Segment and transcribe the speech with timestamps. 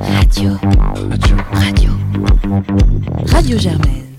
[0.00, 0.50] Radio.
[1.10, 1.36] Radio.
[1.52, 1.90] Radio.
[3.26, 4.16] Radio Germaine.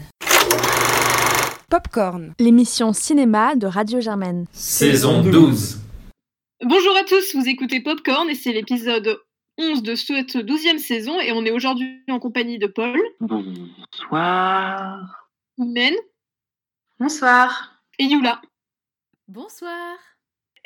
[1.70, 4.46] Popcorn, l'émission cinéma de Radio Germaine.
[4.52, 5.80] Saison 12.
[6.66, 9.22] Bonjour à tous, vous écoutez Popcorn et c'est l'épisode
[9.58, 13.00] 11 de cette 12e saison et on est aujourd'hui en compagnie de Paul.
[13.22, 15.00] Bonsoir.
[15.58, 15.94] Men.
[17.00, 17.82] Bonsoir.
[18.00, 18.42] Et Yula.
[19.30, 19.96] Bonsoir.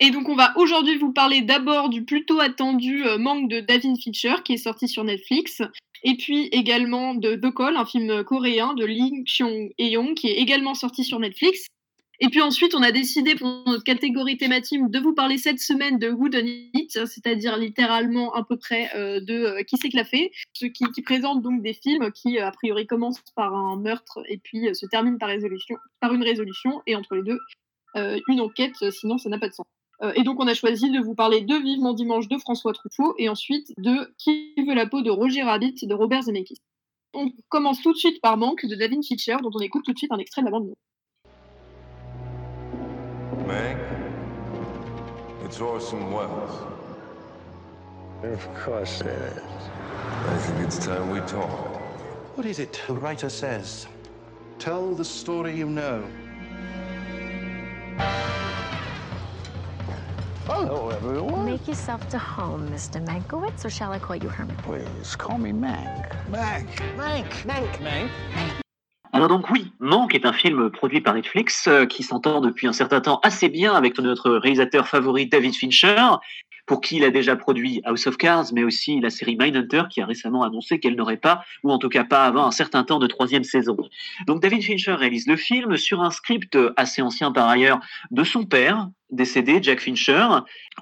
[0.06, 3.96] Et donc on va aujourd'hui vous parler d'abord du plutôt attendu euh, manque de David
[4.04, 5.62] Fincher qui est sorti sur Netflix,
[6.04, 10.74] et puis également de The Call, un film coréen de Lee Kyung-eong qui est également
[10.74, 11.68] sorti sur Netflix.
[12.20, 15.98] Et puis ensuite, on a décidé pour notre catégorie thématique de vous parler cette semaine
[16.00, 16.28] de Who
[17.06, 21.62] c'est-à-dire littéralement à peu près euh, de euh, Qui l'a fait, ce qui, présente donc
[21.62, 25.30] des films qui a priori commencent par un meurtre et puis se terminent par,
[26.02, 27.40] par une résolution, et entre les deux,
[27.96, 29.66] une enquête, sinon ça n'a pas de sens.
[30.02, 33.14] Euh, et donc, on a choisi de vous parler de Vivement Dimanche de François Truffaut
[33.18, 36.62] et ensuite de Qui veut la peau de Roger Rabbit de Robert Zemeckis.
[37.14, 39.98] On commence tout de suite par Manque de David Fincher, dont on écoute tout de
[39.98, 40.74] suite un extrait de la bande
[43.48, 43.78] Meg,
[45.44, 46.74] it's Orson Welles.
[48.24, 49.42] Of course it is.
[50.26, 51.50] I think it's time we talk.
[52.36, 53.86] What is it the writer says?
[54.60, 56.04] Tell the story you know.
[60.46, 61.46] Hello, everyone.
[61.46, 63.02] Make yourself to home, Mr.
[63.02, 64.58] Mankiewicz, or shall I call you Herman?
[64.58, 66.12] Please, call me Mank.
[66.30, 66.68] Mank.
[66.98, 67.46] Mank.
[67.46, 67.80] Mank.
[67.80, 68.12] Mank.
[69.14, 72.74] Alors donc oui, Manque est un film produit par Netflix euh, qui s'entend depuis un
[72.74, 76.18] certain temps assez bien avec notre réalisateur favori David Fincher,
[76.66, 80.02] pour qui il a déjà produit House of Cards, mais aussi la série Mindhunter qui
[80.02, 83.00] a récemment annoncé qu'elle n'aurait pas, ou en tout cas pas avant un certain temps
[83.00, 83.78] de troisième saison.
[84.28, 87.80] Donc David Fincher réalise le film sur un script assez ancien par ailleurs
[88.12, 90.28] de son père, décédé, Jack Fincher,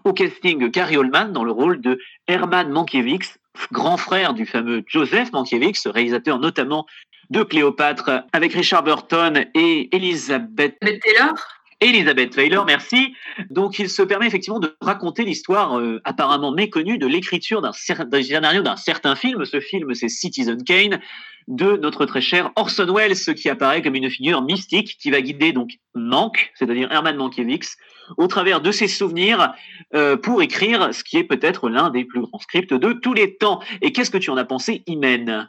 [0.03, 3.37] au casting Gary Oldman dans le rôle de Herman Mankiewicz,
[3.71, 6.85] grand frère du fameux Joseph Mankiewicz, réalisateur notamment
[7.29, 11.35] de Cléopâtre avec Richard Burton et Elizabeth Taylor?
[11.81, 13.15] Elizabeth Taylor, merci.
[13.49, 18.61] Donc, il se permet effectivement de raconter l'histoire euh, apparemment méconnue de l'écriture d'un scénario
[18.61, 19.43] d'un certain film.
[19.45, 20.99] Ce film, c'est Citizen Kane
[21.47, 25.53] de notre très cher Orson Welles, qui apparaît comme une figure mystique qui va guider
[25.53, 27.77] donc Mank, c'est-à-dire Herman Mankiewicz,
[28.17, 29.51] au travers de ses souvenirs
[29.95, 33.37] euh, pour écrire ce qui est peut-être l'un des plus grands scripts de tous les
[33.37, 33.59] temps.
[33.81, 35.47] Et qu'est-ce que tu en as pensé, Imen?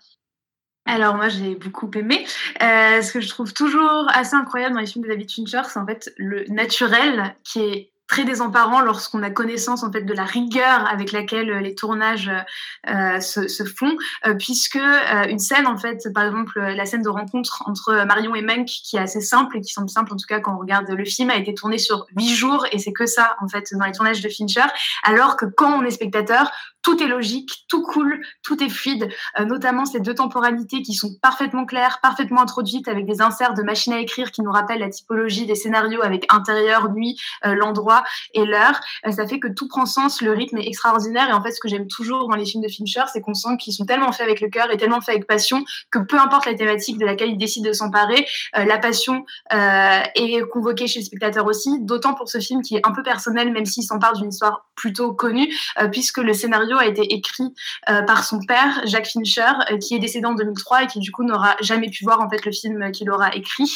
[0.84, 2.26] Alors moi j'ai beaucoup aimé.
[2.62, 5.78] Euh, ce que je trouve toujours assez incroyable dans les films de David Fincher, c'est
[5.78, 10.24] en fait le naturel qui est très désemparant lorsqu'on a connaissance en fait de la
[10.24, 12.30] rigueur avec laquelle euh, les tournages
[12.90, 13.96] euh, se, font,
[14.38, 14.78] puisque
[15.28, 18.96] une scène en fait, par exemple la scène de rencontre entre Marion et Menk, qui
[18.96, 21.30] est assez simple et qui semble simple en tout cas quand on regarde le film,
[21.30, 24.20] a été tournée sur huit jours et c'est que ça en fait dans les tournages
[24.20, 24.66] de Fincher,
[25.04, 26.50] alors que quand on est spectateur,
[26.82, 31.14] tout est logique, tout coule, tout est fluide, euh, notamment ces deux temporalités qui sont
[31.22, 34.90] parfaitement claires, parfaitement introduites avec des inserts de machines à écrire qui nous rappellent la
[34.90, 38.02] typologie des scénarios avec intérieur, nuit, euh, l'endroit
[38.34, 38.80] et l'heure.
[39.06, 41.28] Euh, ça fait que tout prend sens, le rythme est extraordinaire.
[41.30, 43.56] Et en fait ce que j'aime toujours dans les films de Fincher, c'est qu'on sent
[43.58, 46.46] qu'ils sont tellement faits avec le cœur et tellement faits avec passion que peu importe
[46.46, 51.46] la thématique de laquelle il décide de s'emparer, la passion est convoquée chez le spectateur
[51.46, 54.66] aussi, d'autant pour ce film qui est un peu personnel même s'il s'empare d'une histoire
[54.74, 55.48] plutôt connue
[55.90, 57.52] puisque le scénario a été écrit
[57.88, 61.10] euh, par son père, Jacques Fincher, euh, qui est décédé en 2003 et qui du
[61.10, 63.70] coup n'aura jamais pu voir en fait le film qu'il aura écrit.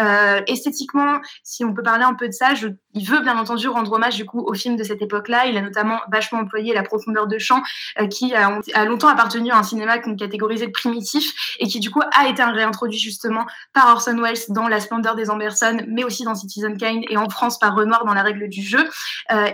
[0.00, 2.54] Euh, esthétiquement, si on peut parler un peu de ça,
[2.94, 5.46] il veut bien entendu rendre hommage du coup au film de cette époque-là.
[5.46, 7.62] Il a notamment vachement employé la profondeur de champ,
[8.10, 12.02] qui a, longtemps appartenu à un cinéma qu'on catégorisait de primitif et qui du coup
[12.12, 16.34] a été réintroduit justement par Orson Welles dans La splendeur des Amberson, mais aussi dans
[16.34, 18.88] Citizen Kane et en France par Renoir dans La règle du jeu.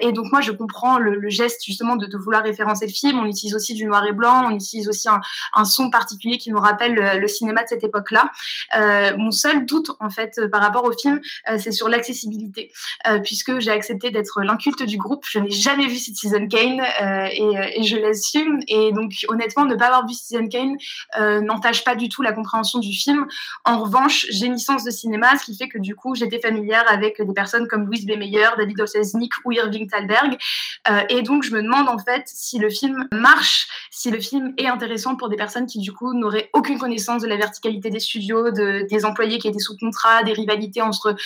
[0.01, 3.19] et donc moi je comprends le, le geste justement de, de vouloir référencer le film
[3.19, 6.61] on utilise aussi du noir et blanc, on utilise aussi un, son particulier qui nous
[6.61, 8.31] rappelle le, cinéma de cette époque-là.
[8.77, 12.73] Euh, mon seul doute, en fait, par rapport au film, euh, c'est sur l'accessibilité,
[13.07, 15.25] euh, puisque j'ai accepté d'être l'inculte du groupe.
[15.31, 18.61] Je n'ai jamais vu Citizen Kane euh, et, je l'assume.
[18.69, 20.77] Et donc, honnêtement, ne pas avoir vu Citizen Kane
[21.19, 23.27] euh, n'entache pas du tout la compréhension du film.
[23.65, 26.85] En revanche, j'ai une licence de cinéma, ce qui fait que du coup, j'étais familière
[26.89, 28.17] avec des personnes comme Louise B.
[28.17, 30.37] Meyer, David Olsesnik ou Irving Thalberg.
[31.09, 32.71] et donc, je me demande en fait si le
[33.13, 37.23] marche, si le film est intéressant pour des personnes qui du coup n'auraient aucune connaissance
[37.23, 41.17] de la verticalité des studios, de, des employés qui étaient sous contrat, des rivalités entre,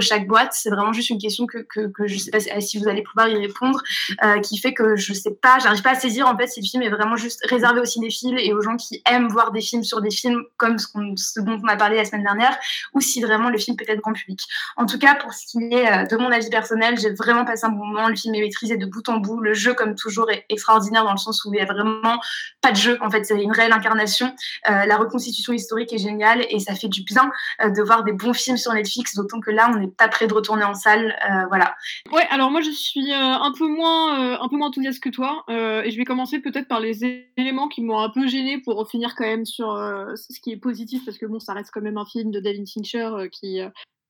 [0.00, 0.52] chaque boîte.
[0.52, 1.66] C'est vraiment juste une question que,
[2.06, 3.82] je ne sais pas si vous allez pouvoir y répondre,
[4.24, 6.66] euh, qui fait que je sais pas, j'arrive pas à saisir en fait si le
[6.66, 9.84] film est vraiment juste réservé aux cinéphiles et aux gens qui aiment voir des films
[9.84, 12.56] sur des films comme ce, ce dont on a parlé la semaine dernière,
[12.94, 14.40] ou si vraiment le film peut être grand public.
[14.76, 17.66] En tout cas, pour ce qui est euh, de mon avis personnel, j'ai vraiment passé
[17.66, 18.08] un bon moment.
[18.08, 19.40] Le film est maîtrisé de bout en bout.
[19.40, 22.20] Le jeu, comme toujours, est extraordinaire dans le sens où il y a vraiment
[22.60, 22.98] pas de jeu.
[23.00, 24.34] En fait, c'est une réelle incarnation.
[24.66, 27.30] la reconstitution historique est géniale et ça fait du bien
[27.62, 30.34] de voir des bons films sur Netflix, d'autant que là, on n'est pas prêt de
[30.34, 31.16] retourner en salle.
[31.48, 31.74] voilà.
[32.12, 35.90] Ouais, alors moi, je suis un peu moins, un peu moins enthousiaste que toi, et
[35.90, 39.24] je vais commencer peut-être par les éléments qui m'ont un peu gêné pour finir quand
[39.24, 39.74] même sur
[40.14, 42.68] ce qui est positif, parce que bon, ça reste quand même un film de David
[42.68, 43.60] Fincher qui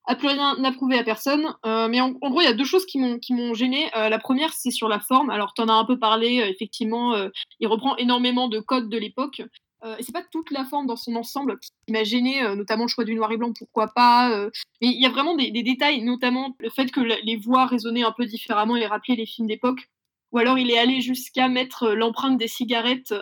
[0.09, 1.55] a plus rien à à personne.
[1.67, 3.91] Euh, mais en, gros, il y a deux choses qui m'ont gêné.
[3.95, 5.31] Euh, la première, c'est sur la forme.
[5.31, 6.41] Alors, tu en as un peu parlé.
[6.41, 7.15] Euh, effectivement,
[7.61, 9.41] il reprend énormément de codes de l'époque.
[9.41, 13.05] et c'est pas toute la forme dans son ensemble qui m'a gêné, notamment le choix
[13.05, 14.49] du noir et blanc, pourquoi pas.
[14.81, 18.13] mais il y a vraiment des, détails, notamment le fait que les voix résonnaient un
[18.13, 19.89] peu différemment et rappelaient les films d'époque.
[20.33, 23.15] Ou alors il est allé jusqu'à mettre l'empreinte des cigarettes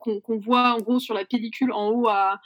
[0.00, 2.40] qu'on voit en gros sur la pellicule en haut à,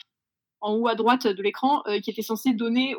[0.60, 2.94] en haut à droite de l'écran, qui était censé donner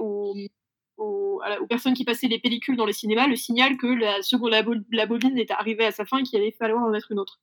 [1.02, 4.52] aux, personnes qui passaient les pellicules dans les cinémas le signal que la, seconde,
[4.92, 7.40] la, bobine était arrivée à sa fin et qu'il allait falloir en mettre une autre.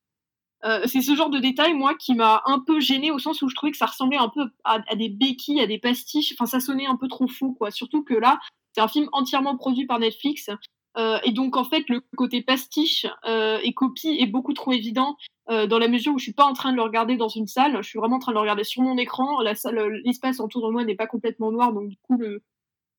[0.64, 3.48] Euh, c'est ce genre de détail, moi, qui m'a un peu gêné au sens où
[3.48, 6.32] je trouvais que ça ressemblait un peu à, des béquilles, à des pastiches.
[6.32, 7.70] Enfin, ça sonnait un peu trop fou, quoi.
[7.70, 8.40] Surtout que là,
[8.72, 10.50] c'est un film entièrement produit par Netflix.
[10.96, 15.16] Euh, et donc, en fait, le côté pastiche euh, et copie est beaucoup trop évident
[15.50, 17.78] dans la mesure où je suis pas en train de le regarder dans une salle.
[17.82, 19.40] Je suis vraiment en train de le regarder sur mon écran.
[19.40, 22.42] L'espace autour de moi n'est pas complètement noir, donc du coup, le,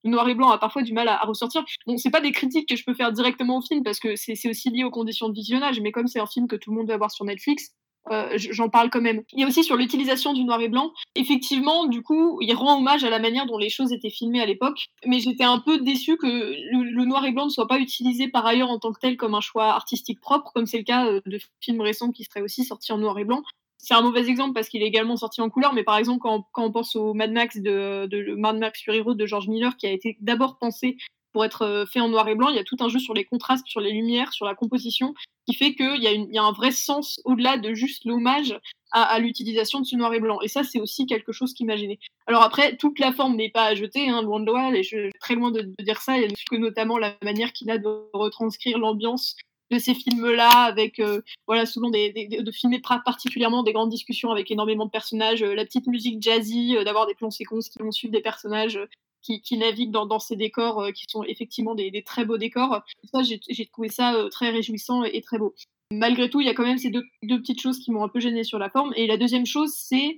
[0.03, 1.63] le noir et blanc a parfois du mal à, ressortir.
[1.85, 4.49] Bon, c'est pas des critiques que je peux faire directement au film parce que c'est
[4.49, 6.87] aussi lié aux conditions de visionnage, mais comme c'est un film que tout le monde
[6.87, 7.73] va voir sur Netflix,
[8.11, 9.23] euh, j'en parle quand même.
[9.33, 10.91] Il y a aussi sur l'utilisation du noir et blanc.
[11.15, 14.45] Effectivement, du coup, il rend hommage à la manière dont les choses étaient filmées à
[14.45, 18.27] l'époque, mais j'étais un peu déçue que le, noir et blanc ne soit pas utilisé
[18.27, 21.05] par ailleurs en tant que tel comme un choix artistique propre, comme c'est le cas
[21.05, 23.43] euh, de films récents qui seraient aussi sortis en noir et blanc
[23.79, 26.45] c'est un mauvais exemple parce qu'il est également sorti en couleur, mais par exemple, quand,
[26.57, 29.91] on pense au Mad Max de, Mad Max Fury Road de George Miller, qui a
[29.91, 30.97] été d'abord pensé
[31.31, 33.13] pour être euh, fait en noir et blanc, il y a tout un jeu sur
[33.13, 35.13] les contrastes, sur les lumières, sur la composition,
[35.47, 38.59] qui fait qu'il y, y, a un vrai sens au-delà de juste l'hommage
[38.91, 40.39] à, l'utilisation de ce noir et blanc.
[40.41, 41.99] Et ça, c'est aussi quelque chose qui m'a gêné.
[42.27, 45.11] Alors après, toute la forme n'est pas à jeter, hein, loin de et je suis
[45.19, 47.77] très loin de, de dire ça, il y a que notamment la manière qu'il a
[47.77, 49.35] de retranscrire l'ambiance
[49.71, 54.49] de ces films-là, avec euh, voilà souvent des, de filmer particulièrement des grandes discussions avec
[54.51, 57.91] énormément de personnages, euh, la petite musique jazzy, euh, d'avoir des plans séquences qui vont
[57.91, 58.79] suivre des personnages
[59.21, 62.81] qui, qui, naviguent dans, dans ces décors qui sont effectivement des, très beaux décors.
[63.13, 65.53] Ça, j'ai trouvé ça très réjouissant et, très beau.
[65.91, 68.07] Malgré tout, il y a quand même ces deux, deux petites choses qui m'ont un
[68.07, 68.93] peu gêné sur la forme.
[68.95, 70.15] Et la deuxième chose, c'est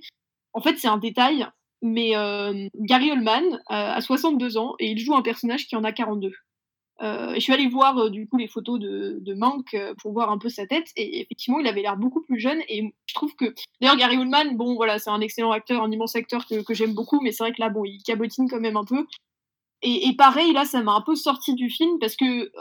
[0.52, 1.48] en fait c'est un détail,
[1.82, 2.12] mais
[2.76, 6.32] Gary Oldman a 62 ans et il joue un personnage qui en a 42.
[7.02, 10.12] Euh, je suis allée voir euh, du coup les photos de, de Mank euh, pour
[10.12, 10.86] voir un peu sa tête.
[10.96, 12.60] Et effectivement il avait l'air beaucoup plus jeune.
[12.68, 16.14] Et je trouve que d'ailleurs Gary Oldman bon voilà c'est un excellent acteur un immense
[16.14, 17.20] acteur que, j'aime beaucoup.
[17.20, 19.06] Mais c'est vrai que là bon il cabotine quand même un peu.
[19.82, 22.52] Et, pareil là ça m'a un peu sorti du film parce que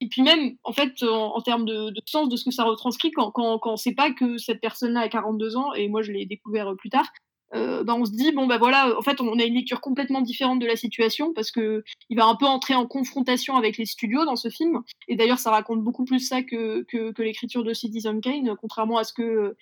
[0.00, 3.10] et puis même en fait en, termes de, de, sens de ce que ça retranscrit
[3.10, 5.74] quand, quand, quand on sait pas que cette personne là a 42 ans.
[5.74, 7.06] Et moi je l'ai découvert plus tard
[7.54, 10.20] euh, bah, on se dit bon bah voilà en fait on a une lecture complètement
[10.20, 13.86] différente de la situation parce que il va un peu entrer en confrontation avec les
[13.86, 14.82] studios dans ce film.
[15.08, 16.84] Et d'ailleurs ça raconte beaucoup plus ça que,
[17.18, 19.56] l'écriture de Citizen Kane contrairement à ce que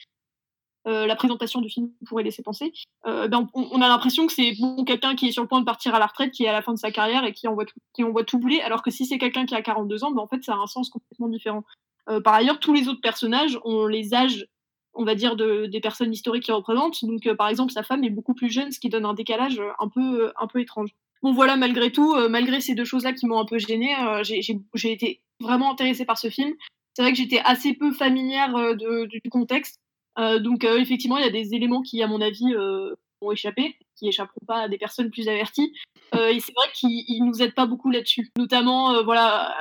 [0.88, 2.72] euh, la présentation du film pourrait laisser penser.
[3.06, 4.54] Euh, ben, on, a l'impression que c'est
[4.84, 6.62] quelqu'un qui est sur le point de partir à la retraite qui est à la
[6.62, 7.46] fin de sa carrière et qui
[7.92, 10.26] qui envoie tout bouler alors que si c'est quelqu'un qui a 42 ans ben, en
[10.26, 11.64] fait ça a un sens complètement différent.
[12.24, 14.48] Par ailleurs tous les autres personnages ont les âges
[14.94, 17.04] on va dire, de, des personnes historiques qui représentent.
[17.04, 19.58] Donc, euh, par exemple, sa femme est beaucoup plus jeune, ce qui donne un décalage
[19.58, 20.90] euh, un peu, euh, un peu étrange.
[21.22, 25.20] Bon, voilà, malgré tout, malgré ces deux choses-là qui m'ont un peu gênée, j'ai été
[25.38, 26.52] vraiment intéressée par ce film.
[26.94, 29.78] C'est vrai que j'étais assez peu familière du contexte.
[30.16, 32.52] donc, effectivement, il y a des éléments qui, à mon avis,
[33.20, 35.72] ont échappé, qui échapperont pas à des personnes plus averties.
[36.12, 39.54] et c'est vrai qu'ils nous aident pas beaucoup là-dessus, notamment voilà,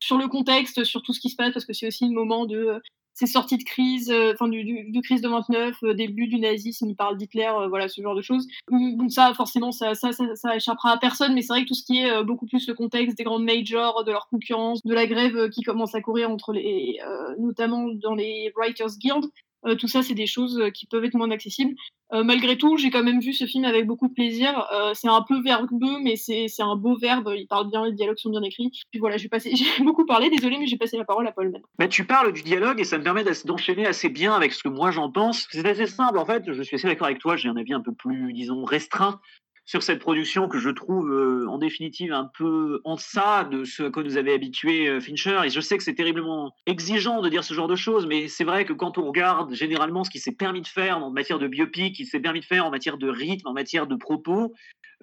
[0.00, 2.44] sur le contexte, sur tout ce qui se passe, parce que c'est aussi le moment
[2.44, 2.82] de
[3.14, 6.88] ces sorties de crise, euh, enfin du, du, crise de 29, euh, début du nazisme,
[6.88, 8.46] il parle d'Hitler, euh, voilà ce genre de choses.
[8.70, 11.84] Donc ça, forcément, ça, ça, ça, échappera à personne, mais c'est vrai que tout ce
[11.84, 15.48] qui est beaucoup plus le contexte des grandes majors, de leur concurrence, de la grève
[15.50, 16.98] qui commence à courir entre les,
[17.38, 19.24] notamment dans les Writers Guild,
[19.66, 21.74] euh, tout ça, c'est des choses euh, qui peuvent être moins accessibles.
[22.12, 24.68] Euh, malgré tout, j'ai quand même vu ce film avec beaucoup de plaisir.
[24.94, 27.32] c'est un peu verbeux, mais c'est un beau verbe.
[27.36, 28.70] Il parle bien, les dialogues sont bien écrits.
[28.90, 29.28] Puis voilà, j'ai
[29.80, 31.52] beaucoup parlé, désolé, mais j'ai passé la parole à Paul.
[31.78, 34.68] Mais tu parles du dialogue et ça me permet d'enchaîner assez bien avec ce que
[34.68, 35.46] moi j'en pense.
[35.50, 36.44] C'est assez simple en fait.
[36.52, 37.36] Je suis assez d'accord avec toi.
[37.36, 39.20] J'ai un avis un peu plus, disons, restreint
[39.66, 43.84] sur cette production que je trouve euh, en définitive un peu en deçà de ce
[43.84, 45.40] à quoi nous avait habitué euh, Fincher.
[45.44, 48.44] Et je sais que c'est terriblement exigeant de dire ce genre de choses, mais c'est
[48.44, 51.48] vrai que quand on regarde généralement ce qui s'est permis de faire en matière de
[51.48, 54.52] biopic, qui s'est permis de faire en matière de rythme, en matière de propos,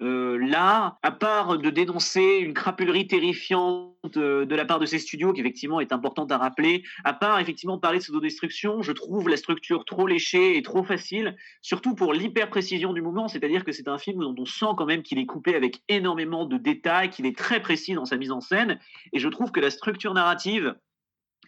[0.02, 4.98] Euh, là, à part de dénoncer une crapulerie terrifiante euh, de la part de ces
[4.98, 9.28] studios, qui effectivement est importante à rappeler, à part effectivement parler de pseudo-destruction, je trouve
[9.28, 13.86] la structure trop léchée et trop facile, surtout pour l'hyper-précision du mouvement, c'est-à-dire que c'est
[13.86, 17.26] un film dont on sent quand même qu'il est coupé avec énormément de détails, qu'il
[17.26, 18.80] est très précis dans sa mise en scène,
[19.12, 20.74] et je trouve que la structure narrative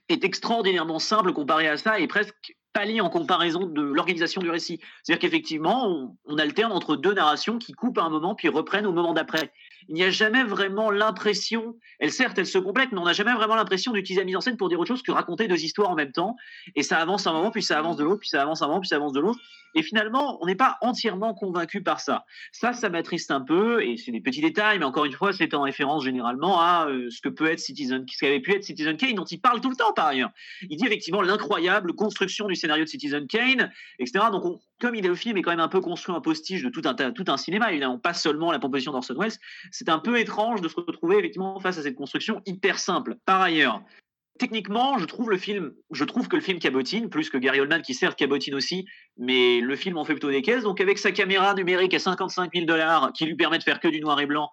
[0.09, 4.81] est extraordinairement simple comparée à ça et presque pâlit en comparaison de l'organisation du récit.
[5.03, 8.93] C'est-à-dire qu'effectivement, on, alterne entre deux narrations qui coupent à un moment puis reprennent au
[8.93, 9.53] moment d'après.
[9.89, 13.33] Il n'y a jamais vraiment l'impression, elle certes, elle se complète, mais on n'a jamais
[13.33, 15.91] vraiment l'impression d'utiliser la mise en scène pour dire autre chose que raconter deux histoires
[15.91, 16.37] en même temps.
[16.75, 18.81] Et ça avance un moment, puis ça avance de l'autre, puis ça avance un moment,
[18.81, 19.41] puis ça avance de l'autre.
[19.75, 22.25] Et finalement, on n'est pas entièrement convaincu par ça.
[22.53, 25.53] Ça, ça m'attriste un peu, et c'est des petits détails, mais encore une fois, c'est
[25.55, 28.97] en référence généralement à euh, ce que peut être Citizen, ce qu'avait pu être Citizen
[28.97, 30.31] Kane, dont il parle tout le temps par ailleurs.
[30.63, 34.27] Il dit effectivement l'incroyable construction du scénario de Citizen Kane, etc.
[34.33, 36.63] Donc, on, comme il est le film est quand même un peu construit un postiche
[36.63, 39.33] de tout un, tout un cinéma, évidemment pas seulement la composition d'Orson Welles,
[39.71, 43.17] c'est un peu étrange de se retrouver effectivement face à cette construction hyper simple.
[43.27, 43.83] Par ailleurs,
[44.39, 47.83] techniquement, je trouve le film, je trouve que le film cabotine, plus que Gary Oldman
[47.83, 50.65] qui certes cabotine aussi, mais le film en fait plutôt des caisses.
[50.65, 53.89] Donc avec sa caméra numérique à 55 000 dollars qui lui permet de faire que
[53.89, 54.51] du noir et blanc,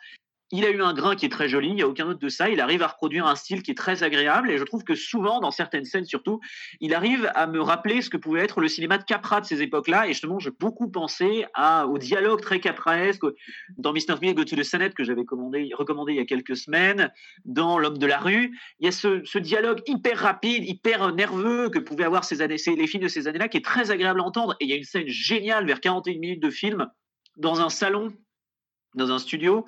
[0.51, 2.29] il a eu un grain qui est très joli, il n'y a aucun doute de
[2.29, 2.49] ça.
[2.49, 5.39] Il arrive à reproduire un style qui est très agréable et je trouve que souvent,
[5.39, 6.39] dans certaines scènes surtout,
[6.79, 9.61] il arrive à me rappeler ce que pouvait être le cinéma de Capra de ces
[9.61, 10.07] époques-là.
[10.07, 11.45] Et justement, j'ai beaucoup pensé
[11.87, 13.23] au dialogue très capraesque
[13.77, 14.17] dans Mr.
[14.17, 17.11] Smith Go to the Senate que j'avais recommandé il y a quelques semaines,
[17.45, 18.57] dans L'homme de la rue.
[18.79, 22.57] Il y a ce, ce, dialogue hyper rapide, hyper nerveux que pouvaient avoir ces années,
[22.57, 24.55] ces, les films de ces années-là qui est très agréable à entendre.
[24.59, 26.87] Et il y a une scène géniale vers 41 minutes de film
[27.37, 28.13] dans un salon
[28.95, 29.65] dans un studio,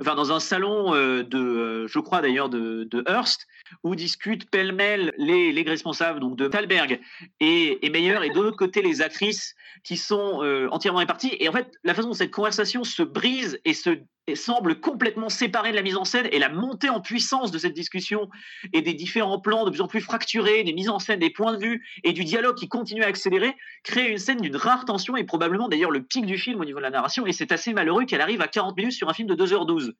[0.00, 3.46] enfin dans un salon euh, de, euh, je crois d'ailleurs de, de, Hearst,
[3.82, 7.00] où discutent pêle-mêle les, les responsables donc de Thalberg
[7.40, 9.54] et, et Meyer, et de l'autre côté les actrices
[9.84, 11.36] qui sont euh, entièrement réparties.
[11.38, 15.28] Et en fait, la façon dont cette conversation se brise et se et semble complètement
[15.28, 18.30] séparée de la mise en scène et la montée en puissance de cette discussion
[18.72, 21.52] et des différents plans de plus en plus fracturés, des mises en scène, des points
[21.52, 25.16] de vue et du dialogue qui continue à accélérer, crée une scène d'une rare tension
[25.16, 27.26] et probablement d'ailleurs le pic du film au niveau de la narration.
[27.26, 29.92] Et c'est assez malheureux qu'elle arrive à 40 minutes sur un film de 2h12.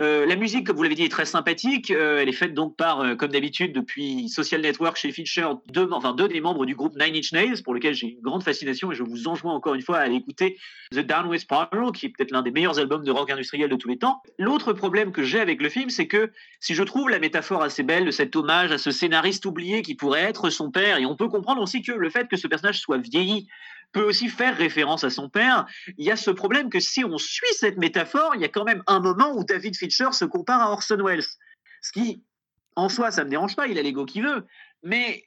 [0.00, 1.90] Euh, la musique, comme vous l'avez dit, est très sympathique.
[1.90, 5.88] Euh, elle est faite donc par, euh, comme d'habitude, depuis Social Network chez Fincher, deux,
[5.92, 8.92] enfin deux des membres du groupe Nine Inch Nails, pour lequel j'ai une grande fascination
[8.92, 10.58] et je vous enjoins encore une fois à écouter
[10.92, 13.88] The Downward Spiral, qui est peut-être l'un des meilleurs albums de rock industriel de tous
[13.88, 14.22] les temps.
[14.38, 17.82] L'autre problème que j'ai avec le film, c'est que si je trouve la métaphore assez
[17.82, 21.16] belle de cet hommage à ce scénariste oublié qui pourrait être son père, et on
[21.16, 23.48] peut comprendre aussi que le fait que ce personnage soit vieilli
[23.92, 25.66] peut aussi faire référence à son père,
[25.96, 28.64] il y a ce problème que si on suit cette métaphore, il y a quand
[28.64, 31.24] même un moment où David Fincher se compare à Orson Welles.
[31.82, 32.22] Ce qui,
[32.74, 34.44] en soi, ça me dérange pas, il a l'ego qu'il veut,
[34.82, 35.24] mais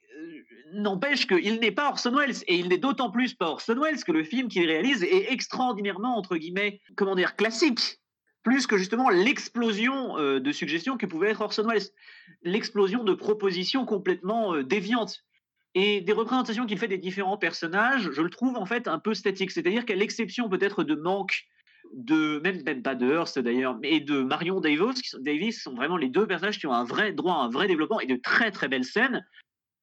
[0.73, 4.11] n'empêche qu'il n'est pas Orson Welles et il n'est d'autant plus pas Orson Welles que
[4.11, 7.99] le film qu'il réalise est extraordinairement entre guillemets comment dire classique.
[8.43, 11.89] Plus que justement l'explosion euh, de suggestions que pouvait être Orson Welles,
[12.43, 15.23] l'explosion de propositions complètement euh, déviantes
[15.75, 19.13] et des représentations qu'il fait des différents personnages, je le trouve en fait un peu
[19.13, 21.45] statique, c'est-à-dire qu'à l'exception peut-être de manque
[21.93, 25.73] de même, même pas de Hearst d'ailleurs, mais de Marion Davis, qui sont, Davis sont
[25.73, 28.15] vraiment les deux personnages qui ont un vrai droit à un vrai développement et de
[28.15, 29.25] très très belles scènes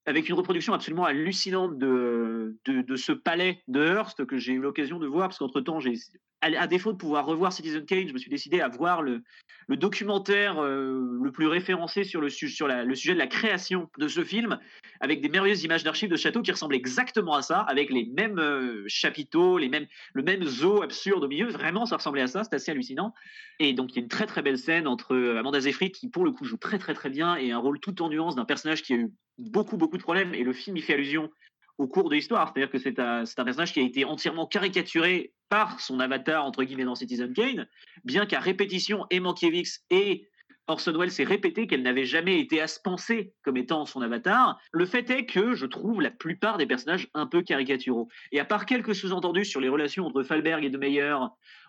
[0.06, 4.60] avec une reproduction absolument hallucinante de, de, de ce palais de Hearst que j'ai eu
[4.60, 5.94] l'occasion de voir, parce qu'entre temps, j'ai,
[6.40, 9.22] à, défaut de pouvoir revoir Citizen Kane, je me suis décidé à voir le,
[9.68, 14.58] documentaire euh, le plus référencé sur, le sujet de la création de ce film,
[15.00, 18.38] avec des merveilleuses images d'archives de châteaux qui ressemblent exactement à ça, avec les mêmes
[18.38, 21.48] euh, chapiteaux, les mêmes, le même zoo absurde au milieu.
[21.48, 23.12] Vraiment, ça ressemblait à ça, c'est assez hallucinant.
[23.58, 26.08] Et donc, il y a une très très belle scène entre euh, Amanda Seyfried, qui
[26.08, 28.44] pour le coup joue très très très bien, et un rôle tout en nuance d'un
[28.44, 31.30] personnage qui a eu beaucoup, beaucoup de problèmes, et le film y fait allusion
[31.78, 32.52] au cours de l'histoire.
[32.52, 36.84] C'est-à-dire que c'est un, personnage qui a été entièrement caricaturé par son avatar, entre guillemets,
[36.84, 37.66] dans Citizen Kane,
[38.04, 40.28] bien qu'à répétition, et Mankiewicz et
[40.68, 44.58] Orson Welles s'est répété qu'elle n'avait jamais été à se penser comme étant son avatar.
[44.72, 48.08] Le fait est que je trouve la plupart des personnages un peu caricaturaux.
[48.32, 51.16] Et à part quelques sous-entendus sur les relations entre Falberg et de Meyer,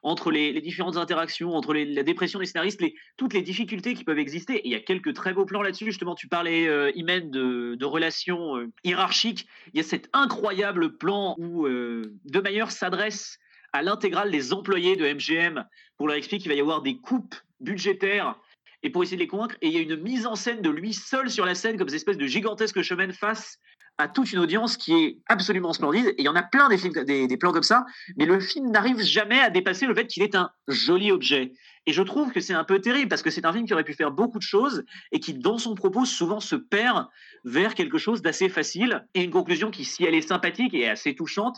[0.01, 2.83] entre les, différentes interactions, entre la dépression des scénaristes,
[3.17, 5.85] toutes les difficultés qui peuvent exister, et il y a quelques très beaux plans là-dessus.
[5.85, 9.47] Justement, tu parlais, euh, Imen, de, de relations euh, hiérarchiques.
[9.73, 13.39] Il y a cet incroyable plan où euh, de Meyer s'adresse
[13.73, 15.65] à l'intégrale des employés de MGM
[15.97, 18.35] pour leur expliquer qu'il va y avoir des coupes budgétaires
[18.83, 19.55] et pour essayer de les convaincre.
[19.61, 21.87] Et il y a une mise en scène de lui seul sur la scène, comme
[21.87, 23.59] cette espèce de gigantesque chemin face
[23.97, 26.07] à toute une audience qui est absolument splendide.
[26.09, 27.85] Et il y en a plein des, plans comme ça,
[28.17, 31.53] mais le film n'arrive jamais à dépasser le fait qu'il est un joli objet.
[31.87, 33.83] Et je trouve que c'est un peu terrible parce que c'est un film qui aurait
[33.83, 37.07] pu faire beaucoup de choses et qui, dans son propos, souvent se perd
[37.43, 41.15] vers quelque chose d'assez facile et une conclusion qui, si elle est sympathique et assez
[41.15, 41.57] touchante,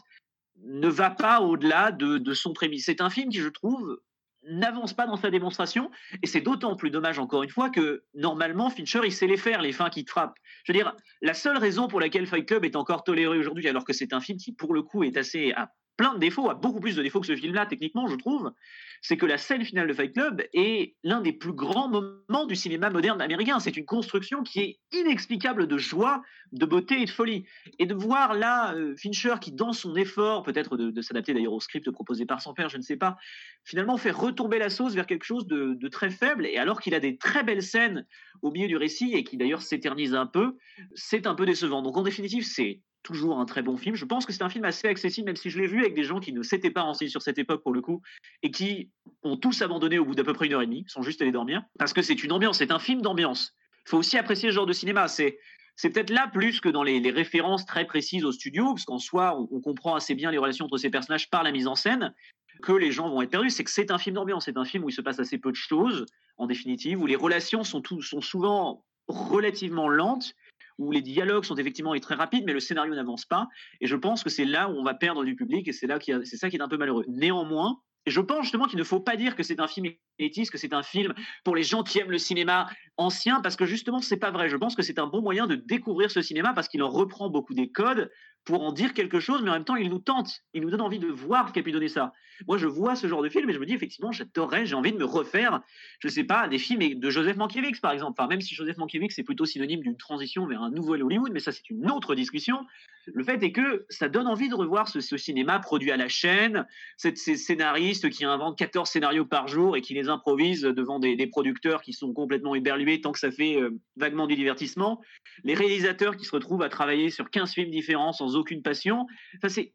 [0.63, 2.85] ne va pas au-delà de, de son prémisse.
[2.85, 3.99] C'est un film qui, je trouve,
[4.43, 5.89] n'avance pas dans sa démonstration.
[6.23, 9.61] Et c'est d'autant plus dommage, encore une fois, que normalement, Fincher, il sait les faire,
[9.61, 10.37] les fins qui frappent.
[10.63, 13.85] Je veux dire, la seule raison pour laquelle Fight Club est encore toléré aujourd'hui, alors
[13.85, 15.53] que c'est un film qui, pour le coup, est assez,
[15.99, 18.53] plein de défauts, a beaucoup plus de défauts que ce film-là, techniquement, je trouve,
[19.01, 22.55] c'est que la scène finale de Fight Club est l'un des plus grands moments du
[22.55, 23.59] cinéma moderne américain.
[23.59, 26.21] C'est une construction qui est inexplicable de joie,
[26.53, 27.43] de beauté et de folie.
[27.79, 31.59] Et de voir là euh, Fincher qui, dans son effort, peut-être de, s'adapter d'ailleurs au
[31.59, 33.17] script proposé par son père, je ne sais pas,
[33.65, 36.45] finalement fait retomber la sauce vers quelque chose de, de très faible.
[36.45, 38.07] Et alors qu'il a des très belles scènes
[38.41, 40.55] au milieu du récit et qui d'ailleurs s'éternise un peu,
[40.95, 41.81] c'est un peu décevant.
[41.81, 43.95] Donc en définitive, c'est toujours un très bon film.
[43.95, 46.03] Je pense que c'est un film assez accessible, même si je l'ai vu avec des
[46.03, 48.01] gens qui ne s'étaient pas renseignés sur cette époque pour le coup,
[48.43, 48.91] et qui
[49.23, 51.31] ont tous abandonné au bout d'à peu près une heure et demie, sont juste allés
[51.31, 53.55] dormir, parce que c'est une ambiance, c'est un film d'ambiance.
[53.87, 55.07] Il faut aussi apprécier ce genre de cinéma.
[55.07, 55.39] C'est
[55.81, 59.39] c'est peut-être là plus que dans les, références très précises au studio, parce qu'en soi,
[59.49, 62.13] on, comprend assez bien les relations entre ces personnages par la mise en scène,
[62.61, 63.49] que les gens vont être perdus.
[63.49, 65.51] C'est que c'est un film d'ambiance, c'est un film où il se passe assez peu
[65.51, 70.35] de choses, en définitive, où les relations sont, sont souvent relativement lentes
[70.79, 73.47] où les dialogues sont effectivement très rapides, mais le scénario n'avance pas.
[73.81, 75.99] Et je pense que c'est là où on va perdre du public, et c'est là
[76.01, 77.05] c'est ça qui est un peu malheureux.
[77.07, 80.57] Néanmoins, je pense justement qu'il ne faut pas dire que c'est un film élitiste, que
[80.57, 84.17] c'est un film pour les gens qui aiment le cinéma ancien, parce que justement, c'est
[84.17, 84.49] pas vrai.
[84.49, 87.29] Je pense que c'est un bon moyen de découvrir ce cinéma parce qu'il en reprend
[87.29, 88.09] beaucoup des codes
[88.45, 90.81] pour en dire quelque chose, mais en même temps, il nous tente, il nous donne
[90.81, 92.13] envie de voir ce qu'a pu donner ça.
[92.47, 94.93] Moi, je vois ce genre de film et je me dis, effectivement, j'adorerais, j'ai envie
[94.93, 95.61] de me refaire,
[95.99, 98.15] je sais pas, des films de Joseph Mankiewicz, par exemple.
[98.17, 101.39] Enfin, même si Joseph Mankiewicz, c'est plutôt synonyme d'une transition vers un nouvel Hollywood, mais
[101.39, 102.65] ça, c'est une autre discussion.
[103.13, 106.65] Le fait est que ça donne envie de revoir ce, cinéma produit à la chaîne,
[106.97, 111.81] ces scénaristes qui inventent 14 scénarios par jour et qui les improvisent devant des, producteurs
[111.81, 115.01] qui sont complètement éberlués tant que ça fait euh, vaguement du divertissement,
[115.43, 119.07] les réalisateurs qui se retrouvent à travailler sur 15 films différents sans aucune passion.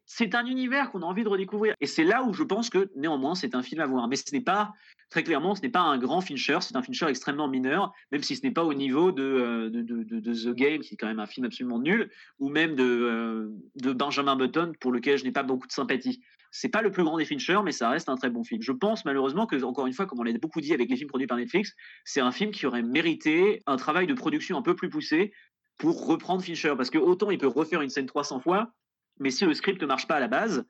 [0.05, 1.73] C'est un univers qu'on a envie de redécouvrir.
[1.81, 4.07] Et c'est là où je pense que néanmoins c'est un film à voir.
[4.07, 4.73] Mais ce n'est pas,
[5.09, 8.35] très clairement, ce n'est pas un grand Fincher, c'est un Fincher extrêmement mineur, même si
[8.35, 11.45] ce n'est pas au niveau de, euh, The Game, qui est quand même un film
[11.45, 12.09] absolument nul,
[12.39, 16.21] ou même de, euh, de Benjamin Button, pour lequel je n'ai pas beaucoup de sympathie.
[16.51, 18.61] C'est pas le plus grand des Fincher, mais ça reste un très bon film.
[18.61, 21.09] Je pense malheureusement que, encore une fois, comme on l'a beaucoup dit avec les films
[21.09, 21.73] produits par Netflix,
[22.05, 25.33] c'est un film qui aurait mérité un travail de production un peu plus poussé
[25.77, 26.73] pour reprendre Fincher.
[26.77, 28.71] Parce que autant il peut refaire une scène 300 fois,
[29.19, 30.65] mais si le script ne marche pas à la base,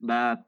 [0.00, 0.38] bah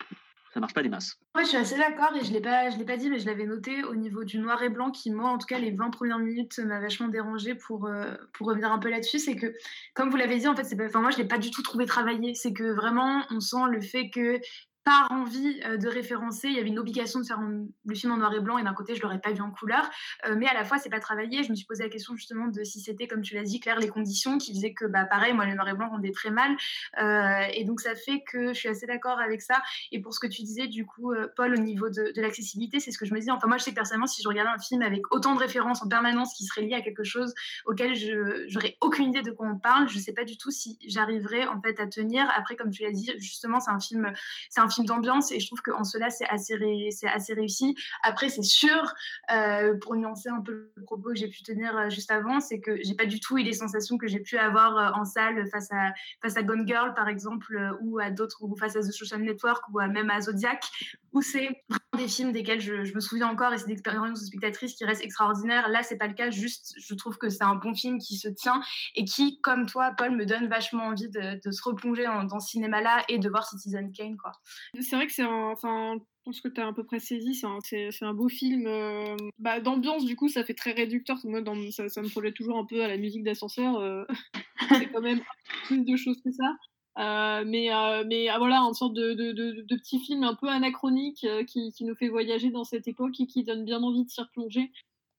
[0.52, 1.18] ça marche pas des masses.
[1.34, 3.46] Ouais, je suis assez d'accord et je l'ai pas, l'ai pas dit, mais je l'avais
[3.46, 6.18] noté au niveau du noir et blanc qui, moi, en tout cas, les 20 premières
[6.18, 9.18] minutes m'a vachement dérangé pour, euh, pour revenir un peu là-dessus.
[9.18, 9.54] C'est que,
[9.94, 11.86] comme vous l'avez dit, en fait, c'est enfin, moi, je l'ai pas du tout trouvé
[11.86, 12.34] travaillé.
[12.34, 14.40] C'est que vraiment, on sent le fait que
[14.84, 16.48] par envie euh, de référencer.
[16.48, 18.74] Il y avait une obligation de faire le film en noir et blanc et d'un
[18.74, 19.88] côté, je l'aurais pas vu en couleur.
[20.26, 21.42] Euh, mais à la fois, c'est pas travaillé.
[21.44, 23.78] Je me suis posé la question justement de si c'était, comme tu l'as dit, Claire,
[23.78, 26.56] les conditions qui faisaient que, bah, pareil, moi, le noir et blanc rendait très mal.
[26.98, 29.62] Euh, et donc, ça fait que je suis assez d'accord avec ça.
[29.92, 32.98] Et pour ce que tu disais, du coup, Paul, au niveau de, l'accessibilité, c'est ce
[32.98, 33.30] que je me dis.
[33.30, 35.82] Enfin, moi, je sais que personnellement, si je regardais un film avec autant de références
[35.82, 37.34] en permanence qui serait lié à quelque chose
[37.66, 40.78] auquel je j'aurais aucune idée de quoi on parle, je sais pas du tout si
[40.86, 42.28] j'arriverais en fait à tenir.
[42.36, 44.12] Après, comme tu l'as dit, justement, c'est un film,
[44.50, 46.54] c'est film d'ambiance et je trouve qu'en cela, c'est assez,
[46.90, 47.76] c'est assez réussi.
[48.02, 48.92] Après, c'est sûr,
[49.30, 52.60] euh, pour nuancer un peu le propos que j'ai pu tenir euh, juste avant, c'est
[52.60, 55.46] que j'ai pas du tout eu les sensations que j'ai pu avoir euh, en salle
[55.50, 58.92] face à, face à Gone Girl, par exemple, ou à d'autres, ou face à The
[58.92, 60.64] Social Network, ou même à Zodiac,
[61.12, 61.48] où c'est
[61.96, 65.04] des films desquels je, me souviens encore et c'est des expériences de spectatrice qui restent
[65.04, 65.68] extraordinaires.
[65.68, 68.28] Là, c'est pas le cas, juste je trouve que c'est un bon film qui se
[68.28, 68.62] tient
[68.94, 73.04] et qui, comme toi, Paul, me donne vachement envie de, se replonger dans, ce cinéma-là
[73.08, 74.16] et de voir Citizen Kane.
[74.16, 74.32] Quoi
[74.80, 75.50] c'est vrai que c'est un.
[75.50, 78.66] Enfin, je pense que tu as à peu près saisi, c'est un, un, beau film.
[78.66, 81.18] Euh, bah, D'ambiance, du coup, ça fait très réducteur.
[81.24, 83.76] Moi, dans, ça, ça, me projette toujours un peu à la musique d'ascenseur.
[83.78, 84.04] Euh,
[84.68, 85.20] c'est quand même
[85.64, 86.54] plus de choses que ça.
[86.98, 87.70] Euh, mais
[88.06, 91.72] mais ah, voilà, une sorte de, de, de, de, petit film un peu anachronique qui,
[91.72, 94.70] qui, nous fait voyager dans cette époque et qui donne bien envie de s'y replonger.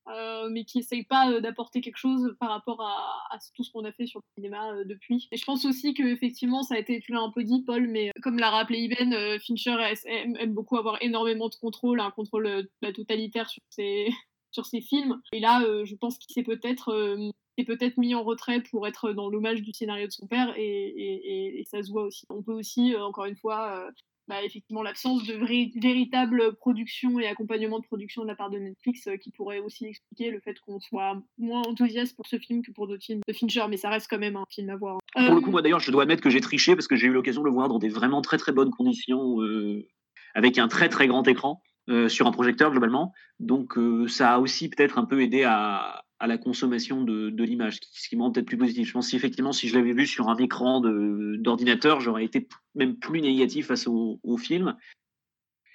[0.10, 3.86] Euh, mais qui essaye pas euh, d'apporter quelque chose par rapport à, tout ce qu'on
[3.86, 5.30] a fait sur le cinéma euh, depuis.
[5.32, 7.88] Et je pense aussi que effectivement, ça a été, tu l'as un peu dit, Paul,
[7.88, 12.92] mais comme l'a rappelé Iben, Fincher aime, beaucoup avoir énormément de contrôle, un contrôle bah,
[12.92, 14.10] totalitaire sur ses,
[14.52, 15.22] sur ses films.
[15.32, 17.18] Et là, je pense qu'il s'est peut-être
[17.66, 21.64] peut-être mis en retrait pour être dans l'hommage du scénario de son père et, et,
[21.66, 22.26] ça se voit aussi.
[22.30, 23.90] On peut aussi, encore une fois,
[24.28, 25.34] bah, effectivement l'absence de
[25.80, 29.86] véritable production et accompagnement de production de la part de Netflix euh, qui pourrait aussi
[29.86, 33.34] expliquer le fait qu'on soit moins enthousiaste pour ce film que pour d'autres films de
[33.34, 35.00] Fincher, mais ça reste quand même un film à voir.
[35.14, 37.08] Pour le coup, euh, moi d'ailleurs, je dois admettre que j'ai triché parce que j'ai
[37.08, 39.88] eu l'occasion de le voir dans des vraiment très très bonnes conditions, euh,
[40.36, 41.62] avec un très très grand écran.
[42.08, 43.12] sur un projecteur globalement.
[43.40, 47.80] Donc ça a aussi peut-être un peu aidé à, à la consommation de, de l'image,
[47.92, 48.88] ce qui me rend peut-être plus positif.
[48.88, 53.20] Je pense qu'effectivement, si je l'avais vu sur un écran d'ordinateur, j'aurais été même plus
[53.20, 54.78] négatif face au, au, film.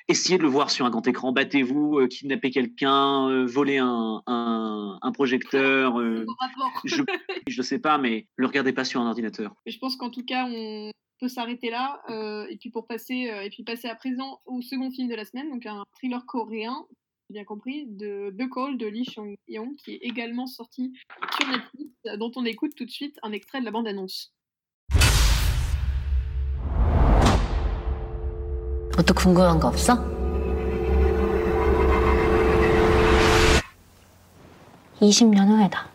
[0.09, 1.33] essayez de le voir sur un grand écran.
[1.33, 6.01] Battez-vous, euh, kidnappez quelqu'un, euh, volez un, un, un projecteur.
[6.01, 6.25] euh,
[6.87, 7.03] je
[7.59, 9.55] ne sais pas, mais le regardez pas sur un ordinateur.
[9.67, 12.01] Je pense qu'en tout cas, on peut s'arrêter là.
[12.09, 15.27] euh, et puis pour passer, et puis passer à présent au second film de la
[15.27, 16.87] semaine, donc un thriller coréen,
[17.30, 20.94] bien compris, de The Call de Lee Chang-yong, qui est également sorti
[21.38, 24.32] sur Netflix, euh, dont on écoute tout de suite un extrait de la bande-annonce.
[28.96, 29.98] 뭐 또 궁금한 거 없어?
[35.02, 35.90] 20년 후에다.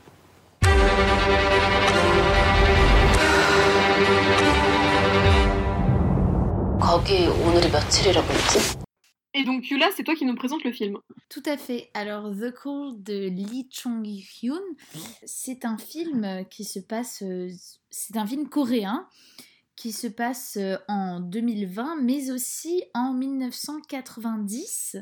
[6.81, 8.82] 거기 오늘이 며칠이라고 했지?
[9.34, 10.98] Et donc Yula, c'est toi qui nous présente le film.
[11.30, 11.90] Tout à fait.
[11.94, 14.62] Alors, The Call de Lee Chong-hyun,
[15.26, 17.24] c'est un film qui se passe.
[17.24, 17.50] euh,
[17.90, 19.08] C'est un film coréen
[19.76, 24.98] qui se passe euh, en 2020, mais aussi en 1990,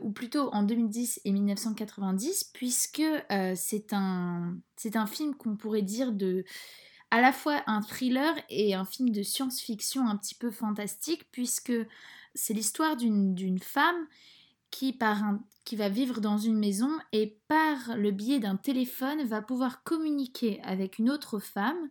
[0.00, 4.56] ou plutôt en 2010 et 1990, puisque euh, c'est un,
[4.94, 6.44] un film qu'on pourrait dire de
[7.10, 11.72] à la fois un thriller et un film de science-fiction un petit peu fantastique, puisque
[12.34, 14.06] c'est l'histoire d'une femme
[14.70, 14.96] qui,
[15.76, 20.98] va vivre dans une maison et par le biais d'un téléphone va pouvoir communiquer avec
[20.98, 21.90] une autre femme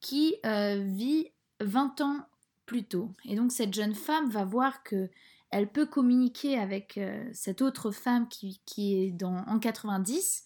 [0.00, 1.28] qui euh, vit
[1.60, 2.26] 20 ans
[2.66, 3.12] plus tôt.
[3.24, 5.10] Et donc cette jeune femme va voir que
[5.50, 10.44] elle peut communiquer avec euh, cette autre femme qui, est dans, en 90.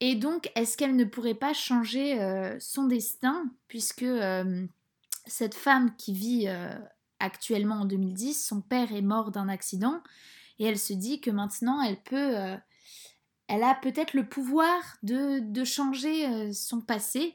[0.00, 4.06] Et donc, est-ce qu'elle ne pourrait pas changer euh, son destin puisque
[5.26, 6.48] cette femme qui vit
[7.20, 10.02] actuellement en 2010, son père est mort d'un accident
[10.58, 12.56] et elle se dit que maintenant elle peut, euh,
[13.48, 17.34] elle a peut-être le pouvoir de, de changer euh, son passé,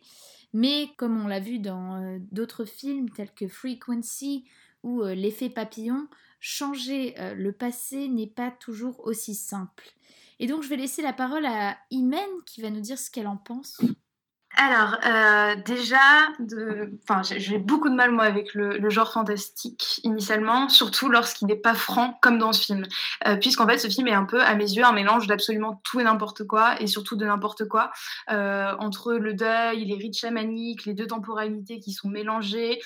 [0.53, 4.45] mais comme on l'a vu dans euh, d'autres films tels que Frequency
[4.83, 6.07] ou L'effet papillon,
[6.39, 9.93] changer le passé n'est pas toujours aussi simple.
[10.39, 13.27] Et donc je vais laisser la parole à Imen qui va nous dire ce qu'elle
[13.27, 13.79] en pense.
[14.57, 15.97] Alors, euh, déjà,
[17.37, 22.19] j'ai beaucoup de mal, moi, avec le, genre fantastique, initialement, surtout lorsqu'il n'est pas franc,
[22.21, 22.85] comme dans ce film.
[23.27, 26.01] Euh, Puisqu'en fait, ce film est un peu, à mes yeux, un mélange d'absolument tout
[26.01, 27.91] et n'importe quoi, et surtout de n'importe quoi,
[28.29, 32.81] euh, entre le deuil, les rites chamaniques, les deux temporalités qui sont mélangées,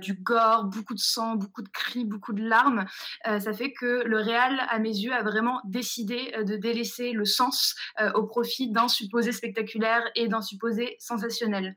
[0.00, 2.84] du gore, beaucoup de sang, beaucoup de cris, beaucoup de larmes.
[3.24, 7.74] Ça fait que le réal, à mes yeux, a vraiment décidé de délaisser le sens
[8.14, 11.74] au profit d'un supposé spectaculaire et d'un supposé sensationnel.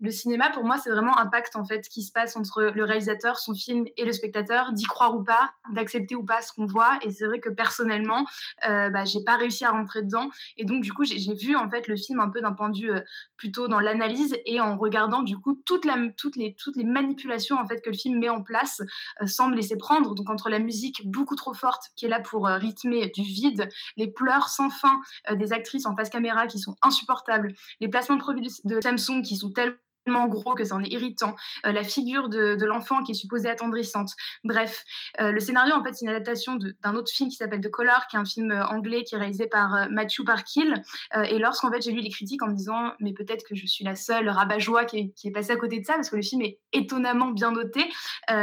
[0.00, 2.84] Le cinéma, pour moi, c'est vraiment un pacte en fait qui se passe entre le
[2.84, 6.66] réalisateur, son film et le spectateur, d'y croire ou pas, d'accepter ou pas ce qu'on
[6.66, 6.98] voit.
[7.02, 8.26] Et c'est vrai que personnellement,
[8.68, 10.28] euh, bah, j'ai pas réussi à rentrer dedans.
[10.56, 13.00] Et donc, du coup, j'ai vu en fait le film un peu d'un point euh,
[13.36, 17.96] plutôt dans l'analyse et en regardant du coup toutes, les, manipulations en fait que le
[17.96, 18.82] film met en place
[19.22, 20.14] euh, sans me laisser prendre.
[20.14, 23.68] Donc, entre la musique beaucoup trop forte qui est là pour euh, rythmer du vide,
[23.96, 28.16] les pleurs sans fin euh, des actrices en face caméra qui sont insupportables, les placements
[28.16, 28.26] de
[28.64, 32.64] de Samsung qui sont tellement gros que ça en est irritant, euh, la figure de,
[32.64, 34.12] l'enfant qui est supposée attendrissante.
[34.44, 34.84] Bref,
[35.20, 38.06] euh, le scénario en fait c'est une adaptation d'un autre film qui s'appelle The Color,
[38.10, 40.82] qui est un film euh, anglais qui est réalisé par Matthew Parkill.
[41.28, 43.84] Et lorsqu'en fait j'ai lu les critiques en me disant mais peut-être que je suis
[43.84, 46.58] la seule rabat-joie qui est, passée à côté de ça parce que le film est
[46.72, 47.84] étonnamment bien noté,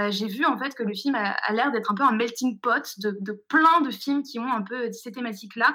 [0.10, 3.00] j'ai vu en fait que le film a, l'air d'être un peu un melting pot
[3.00, 5.74] de, plein de films qui ont un peu ces thématiques-là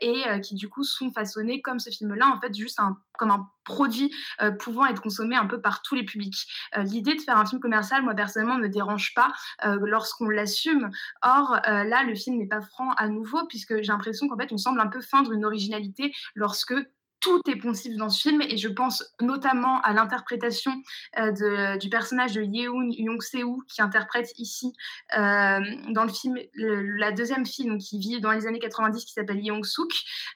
[0.00, 2.78] et qui du coup sont façonnés comme ce film-là en fait juste
[3.18, 4.14] comme un produit
[4.58, 6.48] pouvant être consommé un peu par tous les publics.
[6.76, 9.32] Euh, L'idée de faire un film commercial, moi personnellement, ne me dérange pas
[9.64, 10.90] euh, lorsqu'on l'assume.
[11.22, 14.50] Or, euh, là, le film n'est pas franc à nouveau, puisque j'ai l'impression qu'en fait,
[14.50, 16.74] on semble un peu feindre une originalité lorsque
[17.20, 20.72] tout est poncif dans ce film et je pense notamment à l'interprétation
[21.18, 24.72] euh, du personnage de Yeun Yong-seo qui interprète ici
[25.16, 29.40] euh, dans le film la deuxième film qui vit dans les années 90 qui s'appelle
[29.40, 29.90] Yeong-suk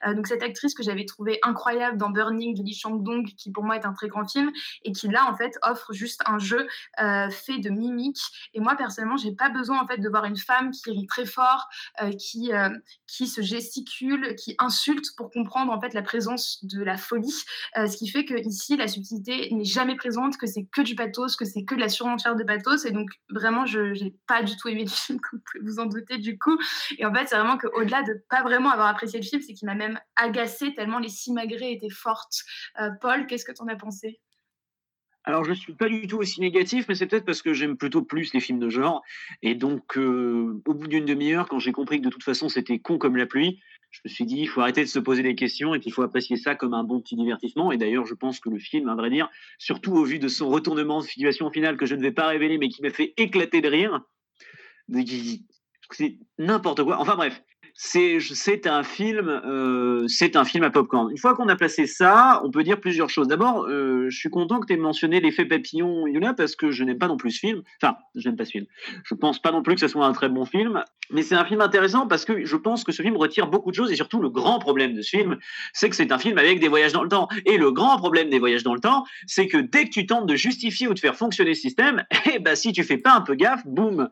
[0.06, 3.64] euh, donc cette actrice que j'avais trouvée incroyable dans Burning de Lee Chang-dong qui pour
[3.64, 4.50] moi est un très grand film
[4.84, 6.66] et qui là en fait offre juste un jeu
[7.30, 8.22] fait de mimiques
[8.54, 11.26] et moi personnellement j'ai pas besoin en fait de voir une femme qui rit très
[11.26, 11.68] fort
[12.18, 12.50] qui
[13.06, 17.34] qui se gesticule qui insulte pour comprendre en fait la présence de la folie
[17.76, 20.94] euh, ce qui fait que ici la subtilité n'est jamais présente que c'est que du
[20.94, 22.84] pathos que c'est que de la surenchère de pathos.
[22.84, 25.86] Et donc vraiment je j'ai pas du tout aimé le film comme vous vous en
[25.86, 26.58] douter du coup.
[26.98, 29.66] Et en fait c'est vraiment qu'au-delà de pas vraiment avoir apprécié le film c'est qu'il
[29.66, 32.42] m'a même agacé tellement les simagrées étaient fortes.
[32.80, 34.20] Euh, Paul qu'est-ce que tu en as pensé?
[35.24, 38.02] Alors, je suis pas du tout aussi négatif, mais c'est peut-être parce que j'aime plutôt
[38.02, 39.02] plus les films de genre.
[39.42, 42.78] Et donc, euh, au bout d'une demi-heure, quand j'ai compris que de toute façon c'était
[42.78, 45.34] con comme la pluie, je me suis dit, il faut arrêter de se poser des
[45.34, 47.72] questions et qu'il faut apprécier ça comme un bon petit divertissement.
[47.72, 50.48] Et d'ailleurs, je pense que le film, à vrai dire, surtout au vu de son
[50.48, 53.60] retournement de situation finale que je ne vais pas révéler, mais qui m'a fait éclater
[53.60, 54.00] de rire,
[55.90, 57.00] c'est n'importe quoi.
[57.00, 57.42] Enfin bref,
[57.82, 61.10] c'est un film euh, c'est un film à popcorn.
[61.10, 63.26] Une fois qu'on a placé ça, on peut dire plusieurs choses.
[63.26, 66.84] D'abord, euh, je suis content que tu aies mentionné l'effet papillon, Yuna, parce que je
[66.84, 67.62] n'aime pas non plus ce film.
[67.82, 68.66] Enfin, je n'aime pas ce film.
[69.04, 71.44] Je pense pas non plus que ce soit un très bon film, mais c'est un
[71.46, 74.20] film intéressant parce que je pense que ce film retire beaucoup de choses et surtout
[74.20, 75.38] le grand problème de ce film,
[75.72, 77.28] c'est que c'est un film avec des voyages dans le temps.
[77.46, 80.26] Et le grand problème des voyages dans le temps, c'est que dès que tu tentes
[80.26, 83.22] de justifier ou de faire fonctionner ce système, eh ben si tu fais pas un
[83.22, 84.10] peu gaffe, boum,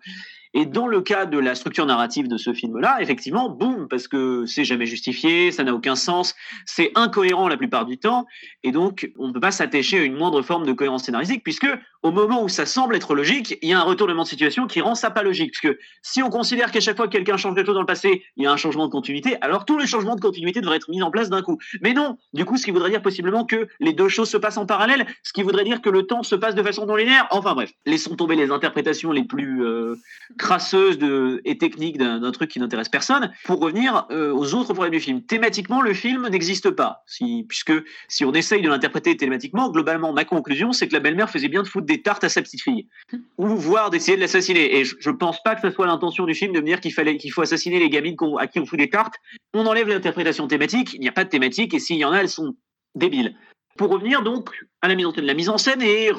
[0.54, 4.46] et dans le cas de la structure narrative de ce film-là, effectivement, boum, parce que
[4.46, 6.34] c'est jamais justifié, ça n'a aucun sens,
[6.66, 8.26] c'est incohérent la plupart du temps,
[8.62, 11.68] et donc on ne peut pas s'attacher à une moindre forme de cohérence scénaristique, puisque
[12.02, 14.80] au moment où ça semble être logique, il y a un retournement de situation qui
[14.80, 15.52] rend ça pas logique.
[15.52, 17.86] Parce que si on considère qu'à chaque fois que quelqu'un change quelque chose dans le
[17.86, 20.76] passé, il y a un changement de continuité, alors tous les changements de continuité devraient
[20.76, 21.58] être mis en place d'un coup.
[21.80, 24.58] Mais non, du coup, ce qui voudrait dire possiblement que les deux choses se passent
[24.58, 27.26] en parallèle, ce qui voudrait dire que le temps se passe de façon non linéaire.
[27.30, 29.96] Enfin bref, laissons tomber les interprétations les plus euh,
[30.38, 33.32] crasseuses de, et techniques d'un truc qui n'intéresse personne.
[33.44, 37.04] Pour revenir euh, aux autres problèmes du film, thématiquement, le film n'existe pas.
[37.48, 37.72] Puisque
[38.08, 41.62] si on essaye de l'interpréter thématiquement, globalement, ma conclusion, c'est que la belle-mère faisait bien
[41.62, 42.88] de foutre des tartes à sa petite fille,
[43.36, 44.78] ou voire d'essayer de l'assassiner.
[44.78, 46.92] Et je, je, pense pas que ce soit l'intention du film de me dire qu'il
[46.92, 49.14] fallait faut assassiner les gamines à qui on fout des tartes.
[49.54, 50.94] On enlève l'interprétation thématique.
[50.94, 52.54] Il n'y a pas de thématique, et s'il y en a, elles sont
[52.94, 53.36] débiles.
[53.76, 54.50] Pour revenir donc
[54.82, 54.94] à la
[55.34, 56.14] mise en scène, la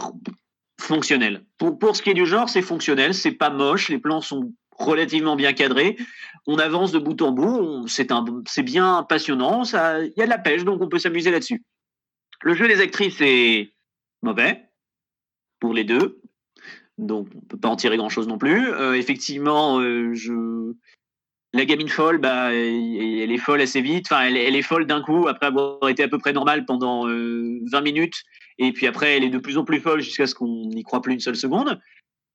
[0.79, 1.43] fonctionnelle.
[1.57, 4.53] Pour, pour ce qui est du genre, c'est fonctionnel, c'est pas moche, les plans sont
[4.77, 5.97] relativement bien cadrés.
[6.47, 10.63] On avance de bout en bout, c'est bien passionnant, il y a de la pêche,
[10.63, 11.63] donc on peut s'amuser là-dessus.
[12.41, 13.73] Le jeu des actrices est
[14.21, 14.69] mauvais
[15.59, 16.21] pour les deux,
[16.97, 18.69] donc on peut pas en tirer grand-chose non plus.
[18.69, 20.13] Euh, effectivement, euh,
[21.53, 24.07] la gamine folle, bah, elle est folle assez vite.
[24.09, 27.59] Enfin, elle est folle d'un coup après avoir été à peu près normale pendant euh,
[27.71, 28.23] 20 minutes.
[28.59, 31.01] Et puis après, elle est de plus en plus folle jusqu'à ce qu'on n'y croit
[31.01, 31.79] plus une seule seconde.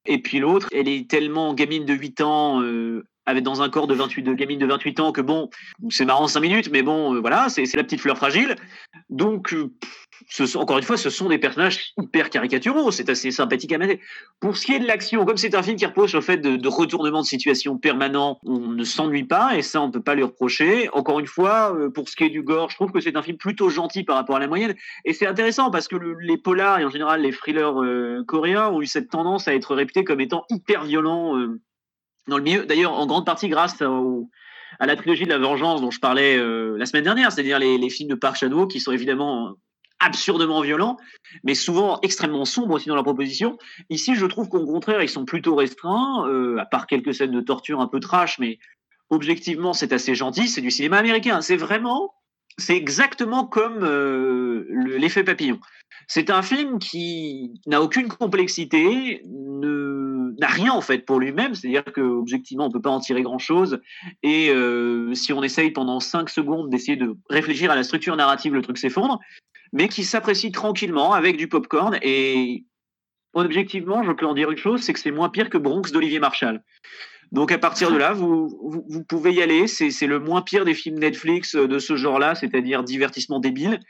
[0.06, 3.86] Et puis l'autre, elle est tellement gamine de 8 ans, euh, avec dans un corps
[3.86, 5.48] de 28 de gamine de 28 ans que bon,
[5.90, 8.56] c'est marrant 5 minutes, mais bon, euh, voilà, c'est la petite fleur fragile.
[9.08, 9.72] Donc, euh,
[10.56, 12.90] encore une fois, ce sont des personnages hyper caricaturaux.
[12.90, 14.00] C'est assez sympathique à mater.
[14.40, 16.38] Pour ce qui est de l'action, comme c'est un film qui repose sur le fait
[16.38, 20.14] de, de retournement de situation permanent, on ne s'ennuie pas et ça, on peut pas
[20.14, 20.88] lui reprocher.
[20.92, 23.22] Encore une fois, euh, pour ce qui est du gore, je trouve que c'est un
[23.22, 24.74] film plutôt gentil par rapport à la moyenne.
[25.04, 28.68] Et c'est intéressant parce que le, les polars et en général les thrillers euh, coréens
[28.68, 31.60] ont eu cette tendance à être réputés comme étant hyper violents euh,
[32.28, 32.64] dans le milieu.
[32.64, 33.82] D'ailleurs, en grande partie grâce
[34.80, 37.90] à la trilogie de la vengeance dont je parlais la semaine dernière, c'est-à-dire les, les,
[37.90, 39.54] films de Park Chan-wook qui sont évidemment
[40.00, 40.96] absurdement violents,
[41.44, 43.58] mais souvent extrêmement sombres aussi dans leur proposition.
[43.90, 47.40] Ici, je trouve qu'au contraire, ils sont plutôt restreints, euh, à part quelques scènes de
[47.40, 48.58] torture un peu trash, mais
[49.10, 50.48] objectivement, c'est assez gentil.
[50.48, 51.40] C'est du cinéma américain.
[51.40, 52.14] C'est vraiment,
[52.58, 54.66] c'est exactement comme euh,
[54.98, 55.58] l'effet papillon.
[56.08, 61.84] C'est un film qui n'a aucune complexité, ne n'a rien en fait pour lui-même, c'est-à-dire
[61.84, 63.80] que objectivement on peut pas en tirer grand-chose
[64.22, 68.54] et euh, si on essaye pendant 5 secondes d'essayer de réfléchir à la structure narrative,
[68.54, 69.20] le truc s'effondre,
[69.72, 72.64] mais qui s'apprécie tranquillement avec du popcorn et
[73.34, 76.20] objectivement, je peux en dire une chose, c'est que c'est moins pire que Bronx d'Olivier
[76.20, 76.62] Marshall.
[77.32, 79.66] Donc à partir de là, vous, vous, vous pouvez y aller.
[79.66, 83.80] C'est le moins pire des films Netflix de ce genre-là, c'est-à-dire divertissement débile.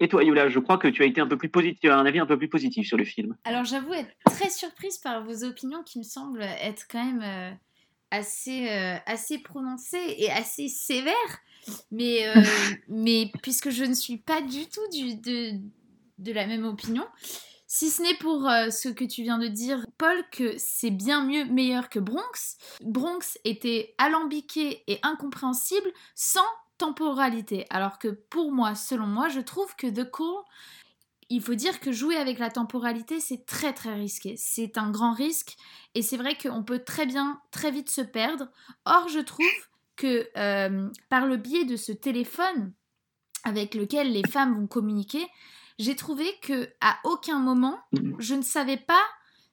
[0.00, 2.20] Et toi, Yola, je crois que tu as été un peu plus positif, un avis
[2.20, 3.36] un peu plus positif sur le film.
[3.44, 7.50] Alors j'avoue être très surprise par vos opinions qui me semblent être quand même euh,
[8.10, 11.14] assez, euh, assez prononcées et assez sévères.
[11.90, 12.42] Mais, euh,
[12.88, 15.58] mais puisque je ne suis pas du tout du, de,
[16.18, 17.04] de la même opinion,
[17.66, 21.44] si ce n'est pour ce que tu viens de dire, Paul, que c'est bien mieux,
[21.44, 22.56] meilleur que Bronx.
[22.82, 26.40] Bronx était alambiqué et incompréhensible sans
[26.78, 27.66] temporalité.
[27.70, 30.44] Alors que pour moi, selon moi, je trouve que The Call,
[31.30, 34.34] il faut dire que jouer avec la temporalité, c'est très très risqué.
[34.38, 35.56] C'est un grand risque
[35.94, 38.48] et c'est vrai qu'on peut très bien, très vite se perdre.
[38.86, 39.46] Or, je trouve
[39.96, 42.72] que euh, par le biais de ce téléphone
[43.44, 45.26] avec lequel les femmes vont communiquer,
[45.78, 47.78] j'ai trouvé que à aucun moment
[48.18, 49.02] je ne savais pas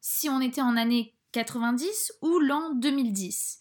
[0.02, 3.60] si on était en année 90 ou l'an 2010.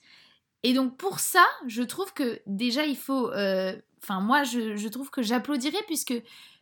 [0.65, 5.11] Et donc pour ça, je trouve que déjà il faut, enfin euh, moi je, trouve
[5.11, 6.15] que j'applaudirais puisque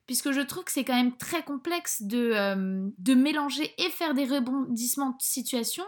[0.07, 4.15] puisque je trouve que c'est quand même très complexe de, euh, de mélanger et faire
[4.15, 5.85] des rebondissements de situation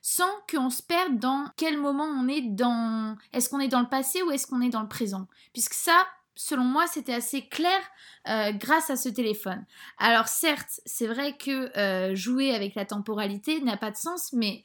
[0.00, 3.16] sans qu'on se perde dans quel moment on est dans...
[3.32, 6.06] Est-ce qu'on est dans le passé ou est-ce qu'on est dans le présent Puisque ça,
[6.36, 7.80] selon moi, c'était assez clair
[8.28, 9.66] euh, grâce à ce téléphone.
[9.98, 14.62] Alors certes, c'est vrai que jouer avec la temporalité n'a pas de sens, mais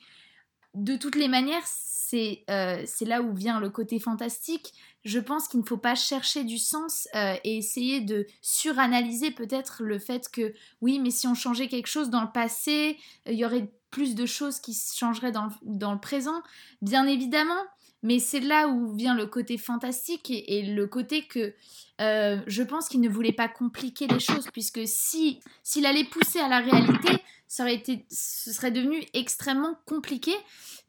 [0.75, 1.65] de toutes les manières,
[2.11, 4.73] c'est euh, là où vient le côté fantastique.
[5.05, 9.83] Je pense qu'il ne faut pas chercher du sens euh, et essayer de suranalyser peut-être
[9.83, 13.45] le fait que oui, mais si on changeait quelque chose dans le passé, il y
[13.45, 16.43] aurait plus de choses qui changeraient dans le présent,
[16.81, 17.63] bien évidemment.
[18.03, 21.53] Mais c'est là où vient le côté fantastique et, le côté que
[22.01, 26.39] euh, je pense qu'il ne voulait pas compliquer les choses, puisque si s'il allait pousser
[26.39, 30.33] à la réalité, ça aurait été, ce serait devenu extrêmement compliqué.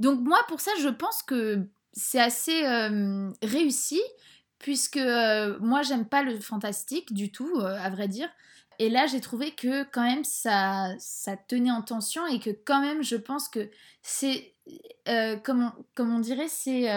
[0.01, 4.01] Donc moi, pour ça, je pense que c'est assez euh, réussi,
[4.59, 8.29] puisque euh, moi, j'aime pas le fantastique du tout, à vrai dire.
[8.79, 12.81] Et là, j'ai trouvé que quand même ça, ça tenait en tension et que quand
[12.81, 13.71] même, je pense que
[14.03, 14.55] c'est,
[15.09, 16.89] euh, comme, on, dirait, c'est,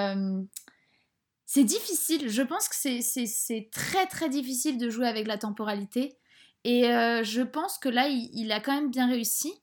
[1.46, 2.30] c'est difficile.
[2.30, 6.18] Je pense que c'est, très très difficile de jouer avec la temporalité.
[6.64, 9.54] Et euh, je pense que là, il, a quand même bien réussi.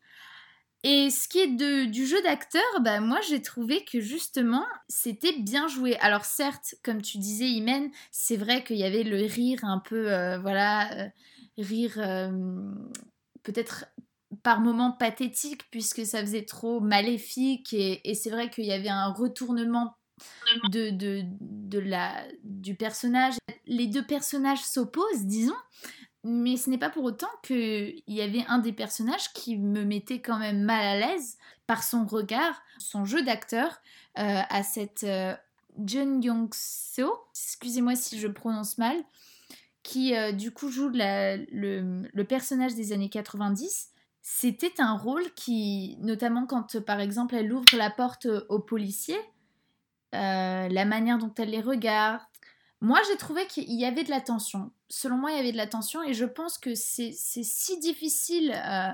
[0.84, 5.38] Et ce qui est de, du jeu d'acteur, bah, moi j'ai trouvé que justement c'était
[5.38, 5.96] bien joué.
[5.98, 10.06] Alors certes, comme tu disais, Imen, c'est vrai qu'il y avait le rire un peu,
[10.38, 10.90] voilà,
[11.56, 12.00] rire
[13.44, 13.86] peut-être
[14.42, 19.12] par moments pathétique puisque ça faisait trop maléfique et, c'est vrai qu'il y avait un
[19.12, 19.94] retournement
[20.68, 23.34] de, de, de, la, du personnage.
[23.66, 25.56] Les deux personnages s'opposent, disons,
[26.24, 30.20] mais ce n'est pas pour autant qu'il y avait un des personnages qui me mettait
[30.20, 33.80] quand même mal à l'aise par son regard, son jeu d'acteur
[34.18, 35.34] euh, à cette euh,
[35.84, 38.96] Jun Young-seo, excusez-moi si je prononce mal,
[39.82, 41.44] qui euh, du coup joue le,
[42.12, 43.88] le, personnage des années 90.
[44.20, 49.18] C'était un rôle qui, notamment quand par exemple elle ouvre la porte aux policiers,
[50.14, 52.20] euh, la manière dont elle les regarde,
[52.80, 54.72] moi j'ai trouvé qu'il y avait de la tension.
[54.88, 58.52] Selon moi, il y avait de la tension et je pense que c'est si difficile
[58.52, 58.90] euh,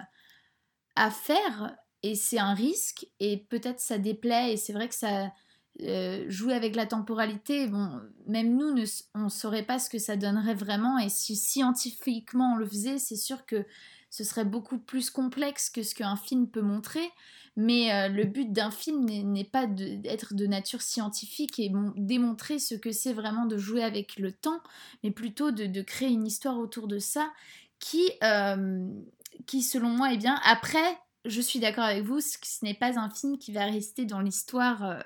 [0.97, 5.33] à faire et c'est un risque et peut-être ça déplaît et c'est vrai que ça
[5.83, 8.75] euh, jouer avec la temporalité, bon, même nous,
[9.15, 10.99] on ne saurait pas ce que ça donnerait vraiment.
[10.99, 13.65] Et si scientifiquement on le faisait, c'est sûr que
[14.11, 17.11] ce serait beaucoup plus complexe que ce qu'un film peut montrer.
[17.57, 22.77] Mais euh, le but d'un film n'est pas d'être de, nature scientifique et démontrer ce
[22.77, 24.61] que c'est vraiment de jouer avec le temps,
[25.03, 27.33] mais plutôt de, créer une histoire autour de ça
[27.81, 28.87] qui, euh,
[29.61, 30.41] selon moi, est bien.
[30.45, 34.05] Après, je suis d'accord avec vous, ce, ce n'est pas un film qui va rester
[34.05, 35.03] dans l'histoire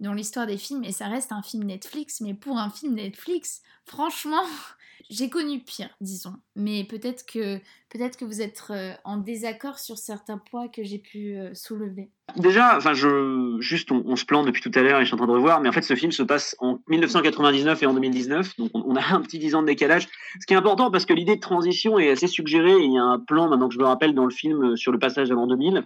[0.00, 3.62] dans l'histoire des films et ça reste un film Netflix, mais pour un film Netflix,
[3.84, 4.42] franchement,
[5.10, 6.34] j'ai connu pire, disons.
[6.56, 7.58] Mais peut-être que,
[7.90, 12.10] peut-être que vous êtes euh, en désaccord sur certains points que j'ai pu euh, soulever.
[12.36, 15.18] Déjà, enfin, je, juste, on, se plante depuis tout à l'heure et je suis en
[15.18, 18.56] train de revoir, mais en fait, ce film se passe en 1999 et en 2019,
[18.56, 20.08] donc on, a un petit 10 ans de décalage.
[20.40, 22.76] Ce qui est important parce que l'idée de transition est assez suggérée.
[22.78, 24.92] Il y a un plan, maintenant que je me rappelle, dans le film euh, sur
[24.92, 25.84] le passage avant 2000.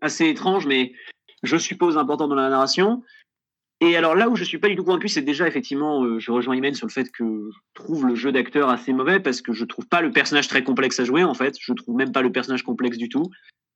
[0.00, 0.92] Assez étrange, mais
[1.42, 3.02] je suppose, important dans la narration.
[3.80, 6.32] Et alors là où je suis pas du tout convaincu, c'est déjà effectivement, euh, je
[6.32, 9.52] rejoins Imen sur le fait que je trouve le jeu d'acteur assez mauvais parce que
[9.52, 11.54] je trouve pas le personnage très complexe à jouer en fait.
[11.60, 13.30] Je trouve même pas le personnage complexe du tout.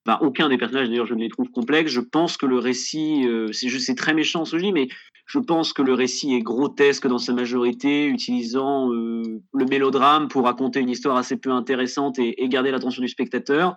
[0.05, 1.93] Enfin, aucun des personnages d'ailleurs je ne les trouve complexes.
[1.93, 4.89] Je pense que le récit, euh, c'est très méchant ce que mais
[5.27, 9.23] je pense que le récit est grotesque dans sa majorité, utilisant euh,
[9.55, 13.77] le mélodrame pour raconter une histoire assez peu intéressante et garder l'attention du spectateur.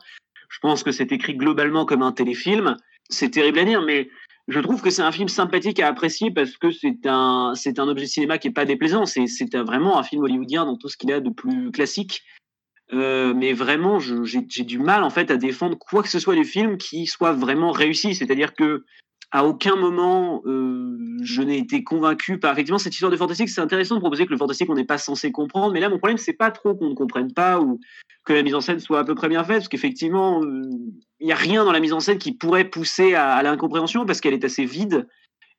[0.49, 2.77] Je pense que c'est écrit globalement comme un téléfilm
[3.09, 4.09] c'est terrible à dire, mais
[4.47, 7.87] je trouve que c'est un film sympathique à apprécier parce que c'est un, c'est un
[7.87, 9.05] objet cinéma qui est pas déplaisant.
[9.05, 12.23] C'est, c'est vraiment un film hollywoodien dans tout ce qu'il a de plus classique.
[12.93, 16.45] Euh, mais vraiment, j'ai, du mal en fait à défendre quoi que ce soit du
[16.45, 18.13] film qui soit vraiment réussi.
[18.13, 18.85] C'est-à-dire que
[19.35, 23.49] à aucun moment euh, je n'ai été convaincu par effectivement cette histoire de fantastique.
[23.49, 25.97] C'est intéressant de proposer que le fantastique on n'est pas censé comprendre, mais là mon
[25.97, 27.81] problème c'est pas trop qu'on ne comprenne pas ou
[28.23, 30.61] que la mise en scène soit à peu près bien faite, parce qu'effectivement euh,
[31.19, 34.21] il n'y a rien dans la mise en scène qui pourrait pousser à, l'incompréhension parce
[34.21, 35.05] qu'elle est assez vide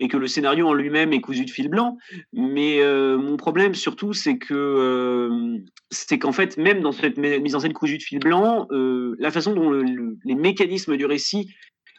[0.01, 1.99] et que le scénario en lui-même est cousu de fil blanc.
[2.33, 5.59] Mais euh, mon problème surtout, c'est que
[5.91, 9.55] c'est qu'en fait, même dans cette mise en scène cousue de fil blanc, la façon
[9.55, 11.49] dont les mécanismes du récit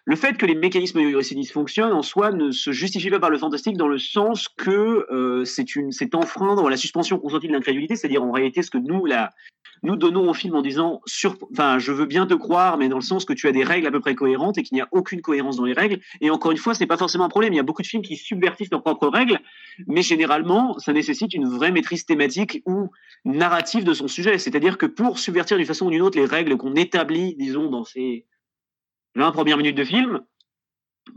[0.08, 3.38] le fait que les mécanismes récidivisme fonctionnent en soi ne se justifie pas par le
[3.38, 7.98] fantastique dans le sens que euh, c'est une c'est enfreindre la suspension consentie de l'incrédulité,
[7.98, 9.32] c'est-à-dire en réalité ce que nous là
[9.84, 12.96] nous donnons au film en disant sur enfin je veux bien te croire mais dans
[12.96, 14.88] le sens que tu as des règles à peu près cohérentes et qu'il n'y a
[14.94, 16.00] aucune cohérence dans les règles.
[16.22, 17.88] Et encore une fois ce n'est pas forcément un problème, il y a beaucoup de
[17.88, 19.42] films qui subvertissent leurs propres règles
[19.88, 22.92] mais généralement ça nécessite une vraie maîtrise thématique ou
[23.26, 26.56] narrative de son sujet, c'est-à-dire que pour subvertir d'une façon ou d'une autre les règles
[26.56, 28.26] qu'on établit disons dans ces
[29.18, 30.22] 20 premières minutes de film,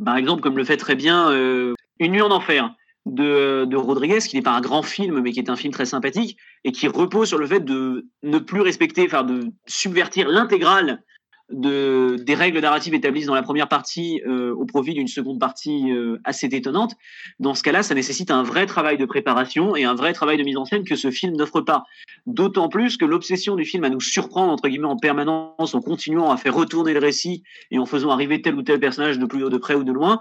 [0.05, 2.75] par exemple, comme le fait très bien euh, Une nuit en enfer
[3.07, 5.87] de, de Rodriguez, qui n'est pas un grand film, mais qui est un film très
[5.87, 11.03] sympathique, et qui repose sur le fait de ne plus respecter, enfin de subvertir l'intégrale
[11.51, 15.91] de, des règles narratives établies dans la première partie euh, au profit d'une seconde partie
[15.93, 16.95] euh, assez détonnante.
[17.39, 20.43] Dans ce cas-là, ça nécessite un vrai travail de préparation et un vrai travail de
[20.43, 21.85] mise en scène que ce film n'offre pas.
[22.27, 26.31] D'autant plus que l'obsession du film à nous surprendre entre guillemets en permanence en continuant
[26.31, 29.41] à faire retourner le récit et en faisant arriver tel ou tel personnage de plus
[29.41, 30.21] de près ou de loin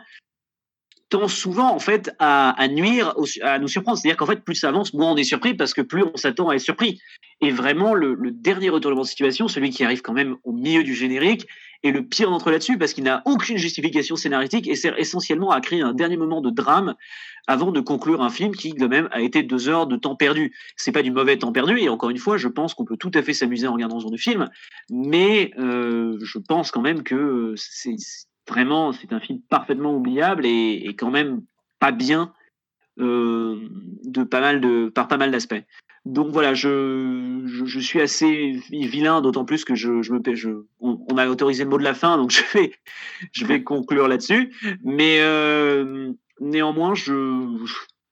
[1.09, 3.97] tend souvent en fait à, nuire, à nous surprendre.
[3.97, 6.49] C'est-à-dire qu'en fait, plus ça avance, moins on est surpris parce que plus on s'attend
[6.49, 7.01] à être surpris.
[7.41, 10.83] Et vraiment, le, le, dernier retournement de situation, celui qui arrive quand même au milieu
[10.83, 11.47] du générique,
[11.83, 15.61] est le pire d'entre là-dessus parce qu'il n'a aucune justification scénaristique et sert essentiellement à
[15.61, 16.95] créer un dernier moment de drame
[17.47, 20.53] avant de conclure un film qui, de même, a été deux heures de temps perdu.
[20.75, 23.11] C'est pas du mauvais temps perdu et encore une fois, je pense qu'on peut tout
[23.13, 24.49] à fait s'amuser en regardant ce genre de film,
[24.91, 27.95] mais euh, je pense quand même que c'est
[28.49, 31.41] vraiment, c'est un film parfaitement oubliable et, quand même
[31.79, 32.33] pas bien
[32.99, 33.69] euh,
[34.29, 35.63] pas mal de, par pas mal d'aspects.
[36.05, 41.27] Donc voilà, je, suis assez vilain, d'autant plus que je, je me on, on, a
[41.27, 42.31] autorisé le mot de la fin, donc
[43.31, 44.53] je vais, conclure là-dessus.
[44.83, 47.13] Mais euh, néanmoins, je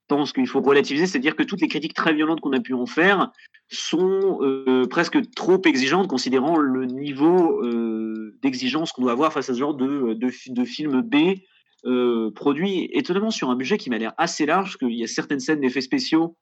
[0.08, 2.86] pense qu'il faut relativiser, c'est-à-dire que toutes les critiques très violentes qu'on a pu en
[2.86, 3.32] faire
[3.70, 9.54] sont euh, presque trop exigeantes, considérant le niveau euh, d'exigence qu'on doit avoir face à
[9.54, 11.40] ce genre de, de, de film B
[11.86, 15.40] euh, produit étonnamment sur un budget qui m'a l'air assez large, qu'il y a certaines
[15.40, 16.36] scènes d'effets spéciaux,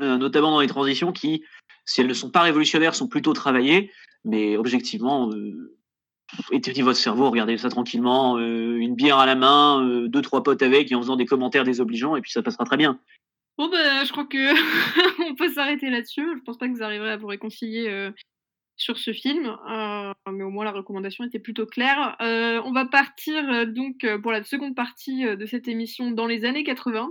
[0.00, 1.44] euh, notamment dans les transitions, qui,
[1.84, 3.90] si elles ne sont pas révolutionnaires, sont plutôt travaillées,
[4.24, 5.77] mais objectivement, euh,
[6.52, 10.42] éteignez votre cerveau, regardez ça tranquillement, euh, une bière à la main, euh, deux, trois
[10.42, 12.98] potes avec, et en faisant des commentaires désobligeants, et puis ça passera très bien.
[13.56, 14.52] Bon, bah, je crois que
[15.30, 16.26] on peut s'arrêter là-dessus.
[16.38, 18.10] Je pense pas que vous arriverez à vous réconcilier euh,
[18.76, 19.56] sur ce film,
[20.30, 22.14] mais au moins la recommandation était plutôt claire.
[22.20, 27.10] On va partir donc pour la seconde partie de cette émission dans les années 80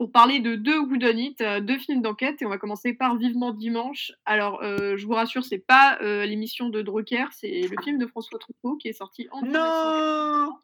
[0.00, 3.52] pour parler de deux Wooden It, deux films d'enquête, et on va commencer par Vivement
[3.52, 4.12] Dimanche.
[4.24, 8.06] Alors, euh, je vous rassure, c'est pas euh, l'émission de Drucker, c'est le film de
[8.06, 9.42] François Truffaut qui est sorti en.
[9.42, 10.56] Non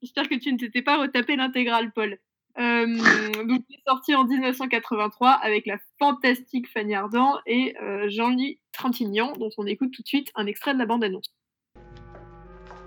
[0.00, 2.16] J'espère que tu ne t'étais pas retapé l'intégrale, Paul.
[2.60, 2.86] Euh,
[3.48, 7.74] donc, il est sorti en 1983 avec la fantastique Fanny Ardant et
[8.06, 11.26] Jean-Louis Trintignant, dont on écoute tout de suite un extrait de la bande-annonce.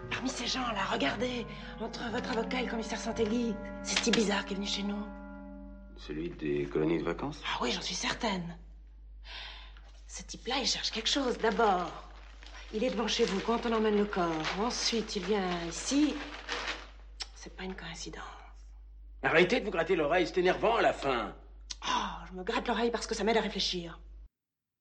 [0.09, 1.45] Parmi ces gens-là, regardez,
[1.81, 4.83] entre votre avocat et le commissaire Santelli, c'est ce type bizarre qui est venu chez
[4.83, 5.18] nous.
[6.07, 8.57] Celui des colonies de vacances Ah oui, j'en suis certaine.
[10.07, 11.37] Ce type-là, il cherche quelque chose.
[11.37, 11.91] D'abord,
[12.73, 14.31] il est devant chez vous quand on emmène le corps.
[14.59, 16.15] Ensuite, il vient ici.
[17.35, 18.23] C'est pas une coïncidence.
[19.21, 21.35] Arrêtez de vous gratter l'oreille, c'est énervant à la fin.
[21.85, 23.99] Oh, je me gratte l'oreille parce que ça m'aide à réfléchir.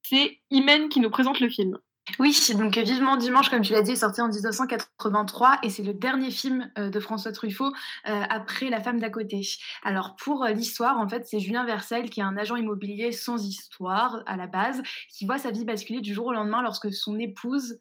[0.02, 1.78] C'est Imen qui nous présente le film.
[2.18, 5.92] Oui, donc Vivement Dimanche, comme tu l'as dit, est sorti en 1983 et c'est le
[5.92, 7.72] dernier film euh, de François Truffaut
[8.08, 9.42] euh, après La femme d'à côté.
[9.82, 13.44] Alors pour euh, l'histoire, en fait, c'est Julien Versel qui est un agent immobilier sans
[13.46, 17.18] histoire à la base, qui voit sa vie basculer du jour au lendemain lorsque son
[17.18, 17.78] épouse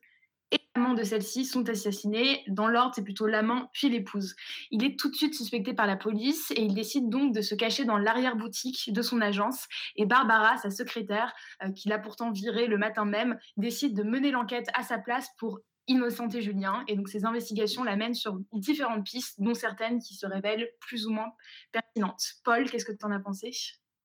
[0.78, 2.44] de celle-ci sont assassinés.
[2.48, 4.36] Dans l'ordre, c'est plutôt l'amant puis l'épouse.
[4.72, 7.56] Il est tout de suite suspecté par la police et il décide donc de se
[7.56, 9.68] cacher dans l'arrière-boutique de son agence.
[9.96, 14.32] Et Barbara, sa secrétaire, euh, qui l'a pourtant viré le matin même, décide de mener
[14.32, 16.84] l'enquête à sa place pour innocenter Julien.
[16.88, 21.12] Et donc ces investigations l'amènent sur différentes pistes, dont certaines qui se révèlent plus ou
[21.12, 21.32] moins
[21.72, 22.24] pertinentes.
[22.44, 23.52] Paul, qu'est-ce que tu en as pensé?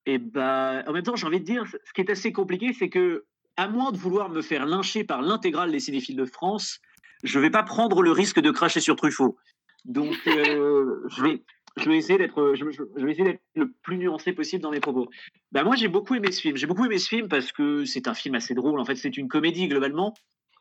[0.06, 2.88] Eh ben, en même temps, j'ai envie de dire, ce qui est assez compliqué, c'est
[2.88, 3.26] que
[3.57, 6.80] à moins de vouloir me faire lyncher par l'intégrale des cinéphiles de France,
[7.22, 9.36] je ne vais pas prendre le risque de cracher sur Truffaut.
[9.84, 11.42] Donc, euh, je, vais,
[11.76, 15.09] je, vais, essayer d'être, je, vais essayer d'être le plus nuancé possible dans mes propos.
[15.50, 16.57] Ben, moi, j'ai beaucoup aimé ce film.
[16.57, 18.78] J'ai beaucoup aimé ce film parce que c'est un film assez drôle.
[18.80, 20.14] En fait, c'est une comédie globalement.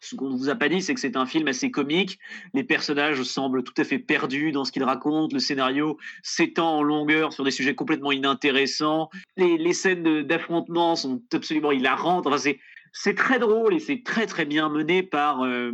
[0.03, 2.17] Ce qu'on ne vous a pas dit, c'est que c'est un film assez comique.
[2.55, 5.31] Les personnages semblent tout à fait perdus dans ce qu'ils racontent.
[5.31, 9.09] Le scénario s'étend en longueur sur des sujets complètement inintéressants.
[9.37, 12.25] Les, les scènes d'affrontement sont absolument hilarantes.
[12.25, 12.59] Enfin, c'est,
[12.93, 15.71] c'est très drôle et c'est très très bien mené par, euh,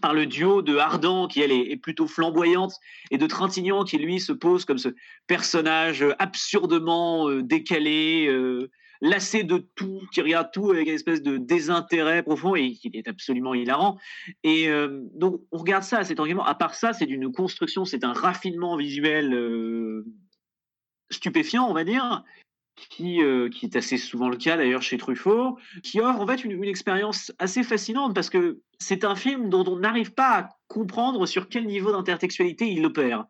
[0.00, 2.74] par le duo de Ardent qui elle est, plutôt flamboyante
[3.10, 4.88] et de Trintignant qui lui se pose comme ce
[5.26, 8.70] personnage absurdement euh, décalé, euh,
[9.00, 13.08] lassé de tout, qui regarde tout avec une espèce de désintérêt profond et qui est
[13.08, 13.98] absolument hilarant.
[14.44, 14.68] Et
[15.14, 16.44] donc on regarde ça, cet argument.
[16.44, 20.04] À part ça, c'est d'une construction, c'est un raffinement visuel
[21.10, 22.22] stupéfiant, on va dire
[22.76, 26.44] qui, euh, qui, est assez souvent le cas d'ailleurs chez Truffaut, qui offre en fait
[26.44, 30.48] une, une expérience assez fascinante parce que c'est un film dont on n'arrive pas à
[30.68, 33.26] comprendre sur quel niveau d'intertextualité il opère.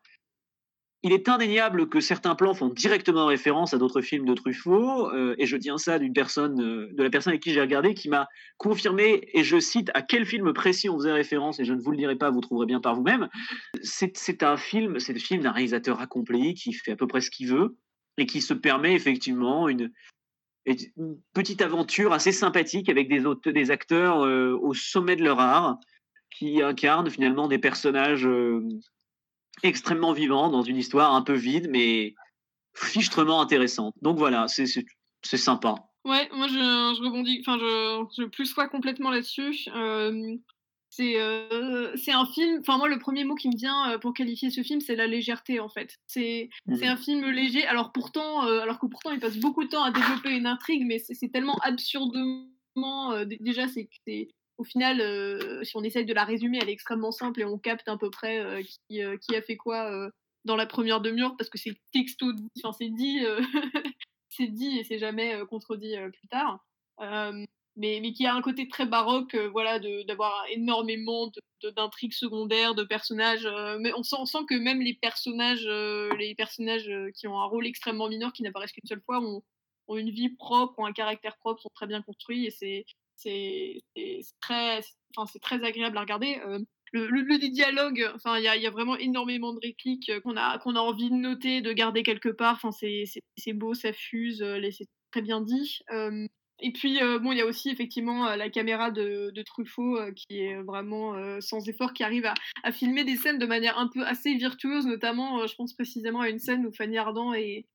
[1.05, 5.34] Il est indéniable que certains plans font directement référence à d'autres films de Truffaut, euh,
[5.36, 8.09] et je tiens ça d'une personne, euh, de la personne avec qui j'ai regardé, qui
[8.09, 11.80] m'a confirmé, et je cite, à quel film précis on faisait référence, et je ne
[11.80, 13.28] vous le dirai pas, vous trouverez bien par vous-même.
[13.82, 17.32] C'est un film, c'est le film d'un réalisateur accompli qui fait à peu près ce
[17.32, 17.76] qu'il veut,
[18.18, 19.92] et qui se permet effectivement une,
[21.34, 25.78] petite aventure assez sympathique avec des, acteurs euh, au sommet de leur art,
[26.30, 28.28] qui incarne finalement des personnages
[29.62, 32.14] extrêmement vivants dans une histoire un peu vide, mais
[32.74, 33.94] fichtrement intéressante.
[34.02, 34.66] Donc voilà, c'est
[35.22, 35.74] sympa.
[36.04, 39.68] Ouais, moi je, rebondis, enfin je, je plus fois complètement là-dessus.
[39.74, 40.36] Euh,
[40.93, 44.51] c'est euh, un film, enfin moi le premier mot qui me vient euh, pour qualifier
[44.51, 45.97] ce film, c'est la légèreté en fait.
[46.07, 49.84] C'est c'est un film léger, alors pourtant, alors que pourtant il passe beaucoup de temps
[49.84, 53.88] à développer une intrigue, mais c'est tellement absurdement, déjà c'est
[54.59, 57.88] au final, si on essaye de la résumer, elle est extrêmement simple et on capte
[57.88, 60.11] à peu près qui, qui, a fait quoi
[60.45, 62.26] dans la première demi-heure parce que c'est texto,
[62.62, 63.20] enfin c'est dit
[64.28, 66.62] c'est dit et c'est jamais contredit plus tard.
[67.76, 71.30] Mais, qui a un côté très baroque, voilà, d'avoir énormément
[71.76, 73.48] d'intrigues secondaires, de personnages.
[73.80, 78.08] mais on sent, on que même les personnages, les personnages qui ont un rôle extrêmement
[78.08, 79.42] mineur, qui n'apparaissent qu'une seule fois, ont,
[79.96, 82.84] une vie propre, ont un caractère propre, sont très bien construits et
[83.16, 83.82] c'est
[84.40, 84.80] très,
[85.16, 86.40] enfin, très agréable à regarder
[86.92, 90.36] le, le, dialogue, enfin, il y a, y a, vraiment énormément de répliques euh, qu'on
[90.36, 92.54] a, qu'on a envie de noter, de garder quelque part.
[92.62, 95.80] Enfin, c'est beau, ça fuse, euh, c'est très bien dit.
[95.90, 96.26] Euh,
[96.62, 101.40] et puis, bon, il y a aussi effectivement la caméra de, Truffaut qui est vraiment
[101.40, 102.30] sans effort, qui arrive
[102.62, 106.28] à, filmer des scènes de manière un peu assez virtuose, notamment, je pense précisément à
[106.28, 107.66] une scène où Fanny Ardant est,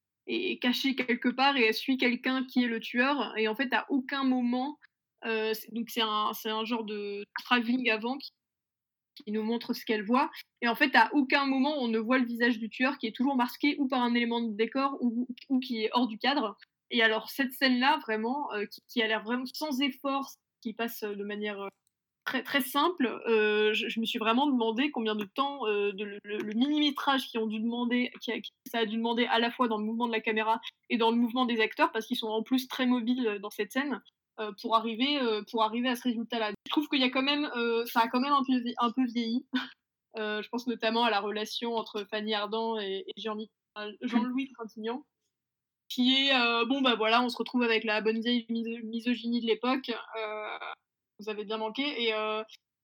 [0.62, 3.34] cachée quelque part et elle suit quelqu'un qui est le tueur.
[3.38, 4.80] Et en fait, à aucun moment,
[5.26, 10.32] donc c'est un, genre de travelling avant qui nous montre ce qu'elle voit.
[10.62, 13.16] Et en fait, à aucun moment, on ne voit le visage du tueur qui est
[13.16, 15.28] toujours masqué ou par un élément de décor ou
[15.60, 16.58] qui est hors du cadre.
[16.92, 20.30] Et alors, cette scène-là, vraiment, euh, qui, a l'air vraiment sans effort,
[20.62, 21.70] qui passe de manière euh,
[22.26, 27.48] très, simple, euh, je, me suis vraiment demandé combien de temps le, mini-métrage qui ont
[27.48, 28.32] dû demander, qui,
[28.66, 30.60] ça a dû demander à la fois dans le mouvement de la caméra
[30.90, 33.72] et dans le mouvement des acteurs, parce qu'ils sont en plus très mobiles dans cette
[33.72, 34.02] scène.
[34.40, 36.52] Euh, pour arriver euh, pour arriver à ce résultat-là.
[36.68, 38.92] Je trouve qu'il y a quand même euh, ça a quand même un peu un
[38.92, 39.48] peu vieilli.
[40.16, 45.04] je pense notamment à la relation entre Fanny Ardant et, Jean-Louis Trintignant
[45.90, 46.34] qui est
[46.68, 49.92] bon bah voilà on se retrouve avec la bonne vieille misogynie de l'époque
[51.20, 51.84] vous avez bien manqué.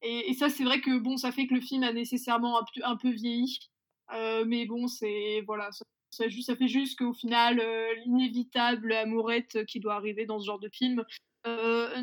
[0.01, 2.65] Et, et, ça c'est vrai que bon ça fait que le film a nécessairement un,
[2.83, 3.59] un peu vieilli.
[4.11, 7.61] Mais bon c'est voilà ça, ça, ça, fait juste qu'au final
[8.05, 11.03] l'inévitable amourette qui doit arriver dans ce genre de film
[11.45, 12.01] euh,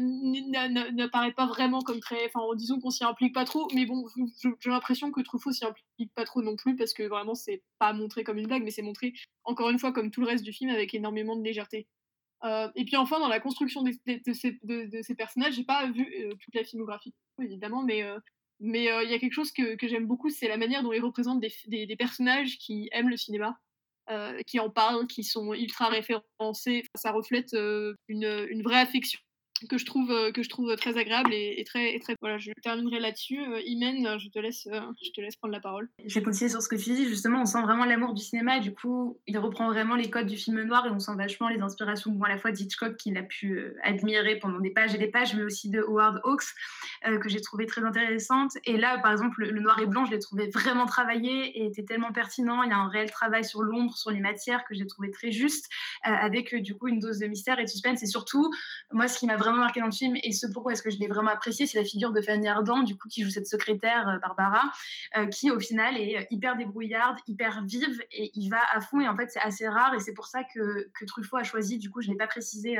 [0.92, 2.26] n'apparaît pas vraiment comme très.
[2.26, 4.04] Enfin, disons qu'on s'y implique pas trop, mais bon,
[4.42, 7.94] j'ai l'impression que Truffaut s'y implique pas trop non plus parce que vraiment, c'est pas
[7.94, 9.14] montré comme une blague, mais c'est montré
[9.44, 11.88] encore une fois comme tout le reste du film avec énormément de légèreté.
[12.44, 13.92] Euh, et puis enfin, dans la construction de,
[14.34, 18.04] ces, de, ces, personnages, j'ai pas vu euh, toute la filmographie, évidemment, mais
[18.62, 21.40] mais il y a quelque chose que, j'aime beaucoup, c'est la manière dont ils représentent
[21.40, 23.58] des, personnages qui aiment le cinéma.
[24.46, 26.82] qui en parlent, qui sont ultra référencés.
[26.94, 27.54] Ça reflète
[28.08, 29.20] une vraie affection
[29.68, 33.00] que je trouve euh, que je trouve très agréable et, très très voilà je terminerai
[33.00, 33.40] là-dessus.
[33.40, 35.88] Euh, Imen je te laisse euh, je te laisse prendre la parole.
[36.04, 38.58] Je vais continuer sur ce que tu dis justement on sent vraiment l'amour du cinéma
[38.58, 41.48] et du coup il reprend vraiment les codes du film noir et on sent vachement
[41.48, 44.98] les inspirations bon, à la fois d'Hitchcock qu'il a pu admirer pendant des pages et
[44.98, 46.44] des pages mais aussi de Howard Hawks
[47.04, 48.52] que j'ai trouvé très intéressante.
[48.64, 51.84] Et là par exemple le, noir et blanc je l'ai trouvé vraiment travaillé et était
[51.84, 52.62] tellement pertinent.
[52.62, 55.30] Il y a un réel travail sur l'ombre sur les matières que j'ai trouvé très
[55.30, 55.68] juste
[56.02, 58.02] avec du coup une dose de mystère et de suspense.
[58.02, 58.50] Et surtout
[58.92, 60.98] moi ce qui m'a vraiment marqué dans le film et ce pourquoi est-ce que je
[60.98, 64.08] l'ai vraiment apprécié, c'est la figure de Fanny Ardant, du coup, qui joue cette secrétaire,
[64.08, 64.62] euh, Barbara,
[65.16, 69.00] euh, qui au final est euh, hyper débrouillarde, hyper vive et il va à fond.
[69.00, 71.90] Et en fait, c'est assez rare et c'est pour ça que, Truffaut a choisi, du
[71.90, 72.76] coup, je ne l'ai pas précisé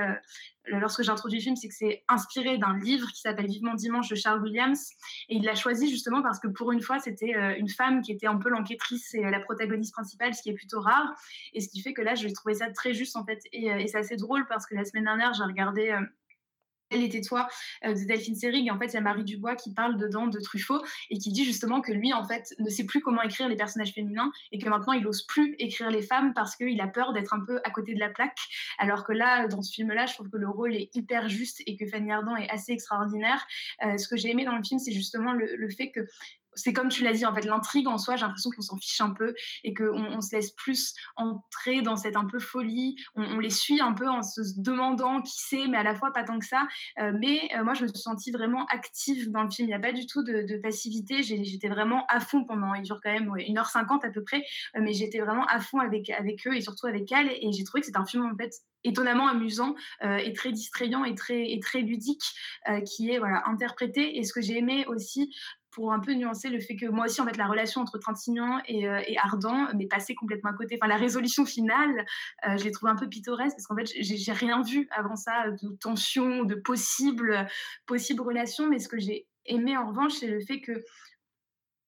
[0.66, 4.08] lorsque j'ai introduit le film, c'est que c'est inspiré d'un livre qui s'appelle Vivement Dimanche
[4.08, 4.90] de Charles Williams.
[5.28, 8.26] Et il l'a choisi justement parce que pour une fois, c'était une femme qui était
[8.26, 11.14] un peu l'enquêtrice et la protagoniste principale, ce qui est plutôt rare.
[11.54, 13.40] Et ce qui fait que là, je trouvais ça très juste en fait.
[13.52, 15.96] Et c'est assez drôle parce que la semaine dernière, j'ai regardé
[16.90, 17.48] elle était toi
[17.84, 18.70] euh, de Delphine Seyrig.
[18.70, 21.92] En fait, il Marie Dubois qui parle dedans de Truffaut et qui dit justement que
[21.92, 25.02] lui, en fait, ne sait plus comment écrire les personnages féminins et que maintenant, il
[25.02, 28.00] n'ose plus écrire les femmes parce qu'il a peur d'être un peu à côté de
[28.00, 28.38] la plaque.
[28.78, 31.76] Alors que là, dans ce film-là, je trouve que le rôle est hyper juste et
[31.76, 33.46] que Fanny Ardant est assez extraordinaire.
[33.84, 36.00] Euh, ce que j'ai aimé dans le film, c'est justement le fait que
[36.54, 39.00] c'est comme tu l'as dit, en fait, l'intrigue en soi, j'ai l'impression qu'on s'en fiche
[39.00, 39.34] un peu
[39.64, 42.96] et qu'on on se laisse plus entrer dans cette un peu folie.
[43.14, 46.24] On, les suit un peu en se demandant qui c'est, mais à la fois pas
[46.24, 46.66] tant que ça.
[46.98, 49.68] Euh, mais euh, moi, je me suis sentie vraiment active dans le film.
[49.68, 51.22] Il n'y a pas du tout de, passivité.
[51.22, 54.44] J'étais vraiment à fond pendant, il dure quand même 1h50 à peu près,
[54.76, 57.30] euh, mais j'étais vraiment à fond avec, avec eux et surtout avec elle.
[57.30, 61.14] Et j'ai trouvé que c'était un film en fait étonnamment amusant et très distrayant et
[61.14, 62.22] très, et très ludique
[62.86, 64.16] qui est voilà interprété.
[64.16, 65.34] Et ce que j'ai aimé aussi
[65.70, 68.60] pour un peu nuancer le fait que moi aussi, en fait, la relation entre Trintignant
[68.66, 70.78] et, euh, et Ardent m'est passée complètement à côté.
[70.80, 72.04] Enfin, la résolution finale,
[72.46, 75.50] euh, je l'ai trouvée un peu pittoresque parce qu'en fait, j'ai rien vu avant ça
[75.50, 77.46] de tension, de possibles
[77.86, 78.68] possible relations.
[78.68, 80.72] Mais ce que j'ai aimé en revanche, c'est le fait que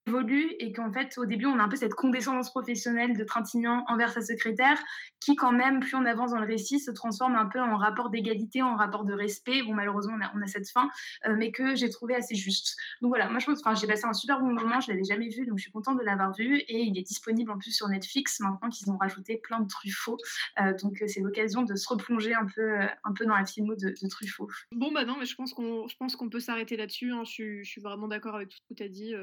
[0.07, 3.85] évolue et qu'en fait, au début, on a un peu cette condescendance professionnelle de Trintignant
[3.89, 4.79] envers sa secrétaire,
[5.21, 8.11] qui quand même, plus on avance dans le récit, se transforme un peu en rapport
[8.11, 9.63] d'égalité, en rapport de respect.
[9.63, 10.91] Bon, malheureusement, on a, on a cette fin,
[11.27, 12.77] euh, mais que j'ai trouvé assez juste.
[13.01, 15.29] Donc voilà, moi je pense, enfin, j'ai passé un super bon moment, je l'avais jamais
[15.29, 17.89] vu, donc je suis contente de l'avoir vu, et il est disponible en plus sur
[17.89, 20.19] Netflix maintenant qu'ils ont rajouté plein de Truffaut.
[20.61, 23.75] Euh, donc euh, c'est l'occasion de se replonger un peu, un peu dans la filmo
[23.75, 24.49] de, de Truffaut.
[24.73, 25.97] Bon bah non, mais je pense qu'on, je
[26.29, 27.13] peut s'arrêter là-dessus.
[27.13, 27.25] Hein.
[27.25, 29.15] Je, suis vraiment d'accord avec tout ce que tu as dit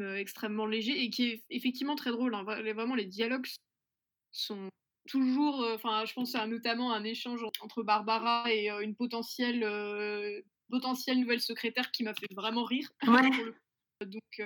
[0.00, 2.34] extrêmement léger et qui est effectivement très drôle.
[2.34, 2.44] Hein.
[2.44, 3.46] Vraiment, les dialogues
[4.32, 4.68] sont
[5.08, 5.66] toujours.
[5.74, 9.66] Enfin, je pense à notamment un échange entre Barbara et une potentielle,
[10.70, 12.88] potentielle nouvelle secrétaire qui m'a fait vraiment rire.
[14.00, 14.40] Donc,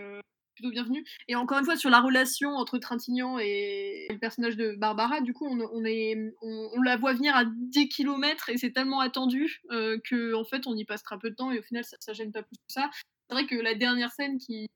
[0.57, 1.05] plutôt bienvenue.
[1.29, 5.33] Et encore une fois, sur la relation entre Trintignant et le personnage de Barbara, du
[5.33, 9.99] coup, on, est, on, la voit venir à 10 km et c'est tellement attendu qu'en
[10.05, 12.15] que, en fait, on y passe très peu de temps et au final, ça, ça
[12.15, 12.91] gêne pas plus que ça.
[13.29, 14.69] C'est vrai que la dernière scène qui,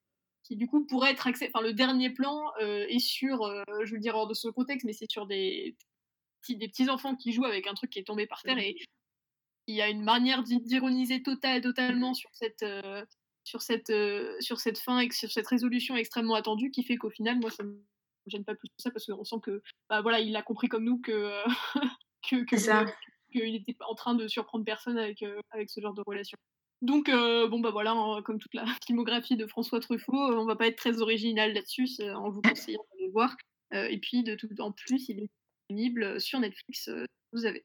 [0.43, 1.51] qui du coup pourrait être accès.
[1.53, 4.85] Enfin, le dernier plan euh, est sur, euh, je veux dire hors de ce contexte,
[4.85, 5.77] mais c'est sur des
[6.41, 8.77] petits, des petits enfants qui jouent avec un truc qui est tombé par terre et
[9.67, 13.05] il y a une manière d'ironiser total, totalement sur cette, euh,
[13.45, 13.93] sur cette,
[14.41, 17.63] sur cette fin et sur cette résolution extrêmement attendue qui fait qu'au final, moi, ça
[17.63, 17.81] me
[18.27, 20.85] gêne pas plus que ça parce qu'on sent que, bah voilà, il a compris comme
[20.85, 21.31] nous que,
[22.29, 22.45] que,
[23.31, 26.39] qu'il était en train de surprendre personne avec, avec ce genre de relation.
[26.83, 30.47] Donc, euh, bon, bah voilà, hein, comme toute la filmographie de François Truffaut, euh, on
[30.47, 33.37] va pas être très original là-dessus, en vous conseillant de le voir.
[33.75, 35.29] Euh, et puis, de tout, en plus, il est
[35.69, 36.91] disponible sur Netflix,
[37.33, 37.65] vous avez.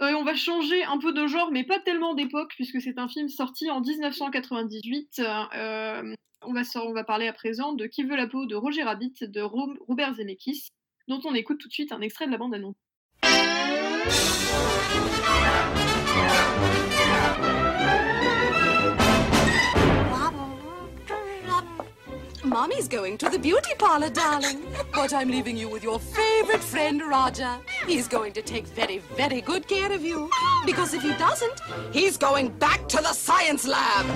[0.00, 3.28] on va changer un peu de genre, mais pas tellement d'époque, puisque c'est un film
[3.28, 5.22] sorti en 1998.
[6.42, 10.14] on, va parler à présent de Qui veut la peau de Roger Rabbit de Robert
[10.14, 10.68] Zemeckis,
[11.06, 12.74] dont on écoute tout de suite un extrait de la bande-annonce.
[22.46, 24.64] Mommy's going to the beauty parlor, darling.
[24.94, 27.58] But I'm leaving you with your favorite friend, Roger.
[27.86, 30.30] He's going to take very, very good care of you.
[30.64, 34.06] Because if he doesn't, he's going back to the science lab.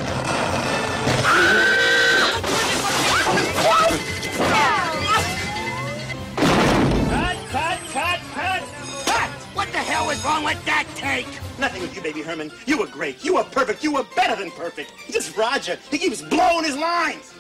[7.11, 8.63] Cut, cut, cut, cut,
[9.07, 9.31] cut!
[9.55, 11.27] What the hell was wrong with that take?
[11.59, 12.53] Nothing with you, baby Herman.
[12.65, 13.25] You were great.
[13.25, 13.83] You were perfect.
[13.83, 14.93] You were better than perfect.
[15.11, 15.77] Just Roger.
[15.91, 17.35] He keeps blowing his lines.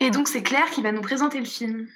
[0.00, 1.88] Et donc c'est Claire qui va nous présenter le film.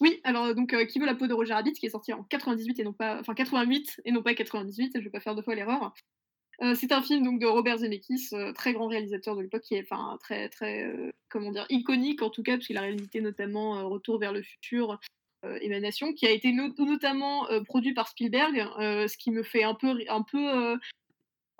[0.00, 2.24] Oui, alors donc euh, Qui veut la peau de Roger Rabbit, qui est sorti en
[2.24, 5.42] 98 et non pas, enfin 88 et non pas 98, je vais pas faire deux
[5.42, 5.92] fois l'erreur.
[6.62, 9.82] Euh, c'est un film de Robert Zemeckis, euh, très grand réalisateur de l'époque, qui est
[9.82, 10.90] enfin très très
[11.28, 14.98] comment dire iconique en tout cas parce qu'il a réalisé notamment Retour vers le futur,
[15.60, 20.22] Émanation, qui a été notamment produit par Spielberg, ce qui me fait un peu un
[20.22, 20.78] peu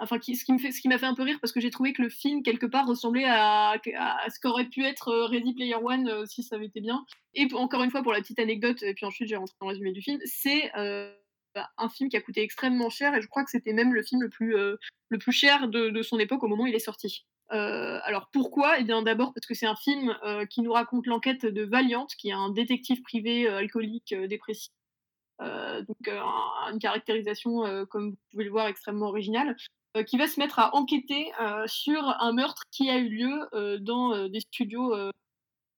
[0.00, 2.42] enfin ce qui m'a fait un peu rire parce que j'ai trouvé que le film
[2.42, 6.56] quelque part ressemblait à, ce qu'aurait pu être euh, Ready Player One euh, si ça
[6.56, 9.36] avait été bien et encore une fois pour la petite anecdote et puis ensuite j'ai
[9.36, 11.12] rentré dans le résumé du film c'est euh,
[11.76, 14.22] un film qui a coûté extrêmement cher et je crois que c'était même le film
[14.22, 18.28] le plus le plus cher de, son époque au moment où il est sorti alors
[18.32, 18.78] pourquoi?
[18.78, 20.16] Eh bien d'abord parce que c'est un film
[20.48, 24.70] qui nous raconte l'enquête de Valiant, qui est un détective privé alcoolique dépressif.
[25.40, 29.56] donc une caractérisation, comme vous pouvez le voir, extrêmement originale.
[29.96, 33.48] Euh, qui va se mettre à enquêter euh, sur un meurtre qui a eu lieu
[33.54, 34.94] euh, dans des studios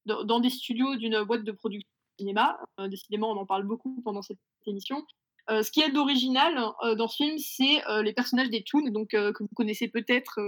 [0.04, 1.88] dans, des studios d'une boîte de production
[2.18, 2.58] de cinéma.
[2.88, 5.06] décidément, on en parle beaucoup pendant cette émission.
[5.48, 6.56] ce qui est d'original
[6.96, 10.40] dans ce film, c'est les personnages des Toons, donc que vous connaissez peut-être.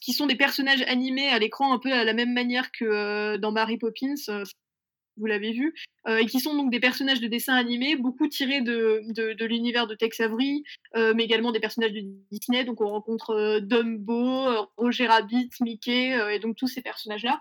[0.00, 3.52] Qui sont des personnages animés à l'écran un peu à la même manière que dans
[3.52, 4.14] Mary Poppins
[5.18, 5.74] vous l'avez vu,
[6.06, 9.86] euh, et qui sont donc des personnages de dessins animés, beaucoup tirés de, de, l'univers
[9.86, 10.64] de Tex Avery,
[10.96, 12.64] euh, mais également des personnages de Disney.
[12.64, 17.40] Donc on rencontre euh, Dumbo, Roger Rabbit, Mickey, et donc tous ces personnages-là.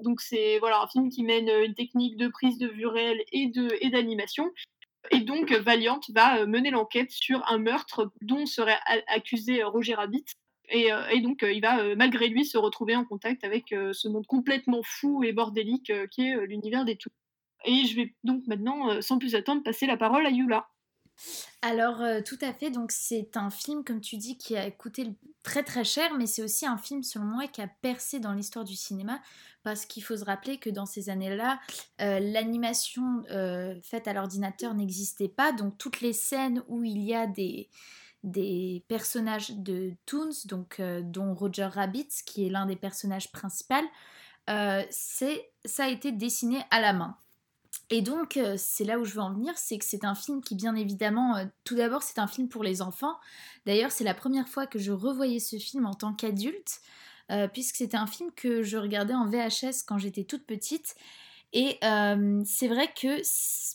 [0.00, 3.50] donc c'est voilà un film qui mène une technique de prise de vue réelle et
[3.90, 4.50] d'animation.
[5.10, 10.24] Et donc Valiant va mener l'enquête sur un meurtre dont serait accusé Roger Rabbit,
[10.74, 14.08] euh, et, donc, euh, il va euh, malgré lui se retrouver en contact avec ce
[14.08, 17.10] monde complètement fou et bordélique qui est l'univers des tout.
[17.64, 20.68] Et je vais donc maintenant, sans plus attendre, passer la parole à Yula.
[21.62, 22.70] Alors, tout à fait.
[22.70, 25.08] Donc, c'est un film, comme tu dis, qui a coûté
[25.42, 28.64] très très cher, mais c'est aussi un film, selon moi, qui a percé dans l'histoire
[28.64, 29.20] du cinéma,
[29.64, 31.58] parce qu'il faut se rappeler que dans ces années-là,
[31.98, 33.24] l'animation
[33.82, 35.50] faite à l'ordinateur n'existait pas.
[35.50, 37.68] Donc, toutes les scènes où il y a des
[38.24, 43.74] des personnages de Toons, donc, euh, dont Roger Rabbit, qui est l'un des personnages principaux,
[44.50, 47.16] euh, ça a été dessiné à la main.
[47.90, 50.42] Et donc, euh, c'est là où je veux en venir, c'est que c'est un film
[50.42, 53.16] qui, bien évidemment, tout d'abord, c'est un film pour les enfants.
[53.66, 56.80] D'ailleurs, c'est la première fois que je revoyais ce film en tant qu'adulte,
[57.52, 60.96] puisque c'était un film que je regardais en VHS quand j'étais toute petite.
[61.52, 61.78] Et
[62.44, 63.22] c'est vrai que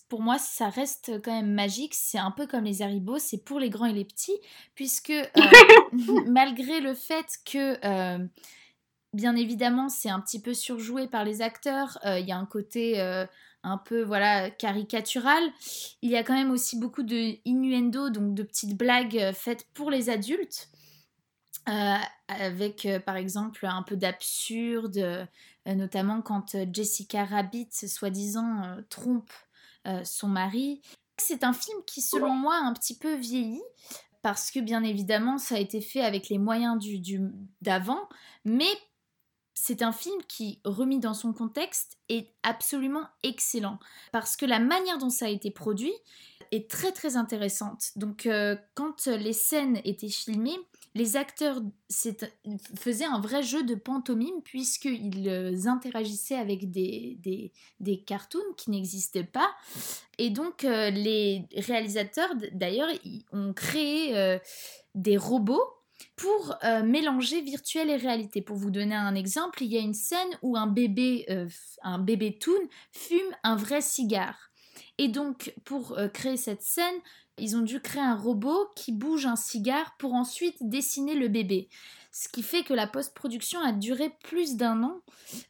[0.08, 1.94] pour moi, ça reste quand même magique.
[1.96, 4.38] C'est un peu comme les Haribo, c'est pour les grands et les petits,
[4.76, 5.14] puisque
[6.28, 7.78] malgré le fait que
[9.14, 11.98] bien évidemment, c'est un petit peu surjoué par les acteurs.
[12.06, 13.00] Il y a un côté
[13.64, 15.44] un peu voilà caricatural.
[16.02, 19.90] Il y a quand même aussi beaucoup de innuendo, donc de petites blagues faites pour
[19.90, 20.70] les adultes,
[21.70, 21.96] euh,
[22.28, 25.28] avec euh, par exemple un peu d'absurde,
[25.66, 29.32] notamment quand Jessica Rabbit, soi-disant, trompe
[30.04, 30.82] son mari.
[31.18, 33.62] C'est un film qui, selon moi, a un petit peu vieilli.
[34.24, 37.20] Parce que bien évidemment, ça a été fait avec les moyens du
[37.62, 38.08] d'avant,
[38.46, 38.72] mais
[39.54, 43.80] c'est un film qui, remis dans son contexte, est absolument excellent.
[44.12, 45.94] Parce que la manière dont ça a été produit
[46.52, 47.92] est très très intéressante.
[47.98, 50.58] Donc euh, quand les scènes étaient filmées,
[50.96, 51.62] les acteurs
[52.78, 57.52] faisaient un vrai jeu de pantomime puisqu'ils euh, interagissaient avec des,
[58.06, 59.52] cartoons qui n'existaient pas.
[60.18, 62.90] Et donc euh, les réalisateurs d'ailleurs
[63.32, 64.40] ont créé
[64.96, 65.84] des robots
[66.16, 68.42] pour euh, mélanger virtuel et réalité.
[68.42, 71.48] Pour vous donner un exemple, il y a une scène où un bébé, euh,
[71.82, 74.52] un bébé toon fume un vrai cigare.
[74.98, 76.96] Et donc, pour euh, créer cette scène,
[77.38, 81.70] ils ont dû créer un robot qui bouge un cigare pour ensuite dessiner le bébé.
[82.12, 85.02] Ce qui fait que la post-production a duré plus d'un an.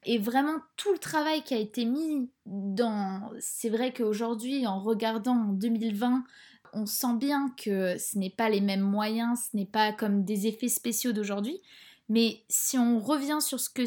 [0.05, 3.29] Et vraiment, tout le travail qui a été mis dans...
[3.39, 6.23] C'est vrai qu'aujourd'hui, en regardant en 2020
[6.73, 10.47] on sent bien que ce n'est pas les mêmes moyens, ce n'est pas comme des
[10.47, 11.61] effets spéciaux d'aujourd'hui.
[12.09, 13.83] Mais si on revient sur ce que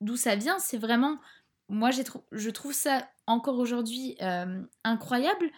[0.00, 1.18] d'où ça vient, c'est vraiment
[1.68, 5.50] moi je trouve ça encore aujourd'hui euh, incroyable.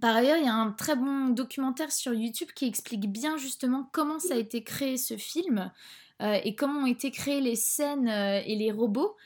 [0.00, 3.88] Par ailleurs, il y a un très bon documentaire sur YouTube qui explique bien justement
[3.92, 5.70] comment ça a été créé ce film
[6.22, 9.16] euh, et comment ont été créées les scènes euh, et les robots.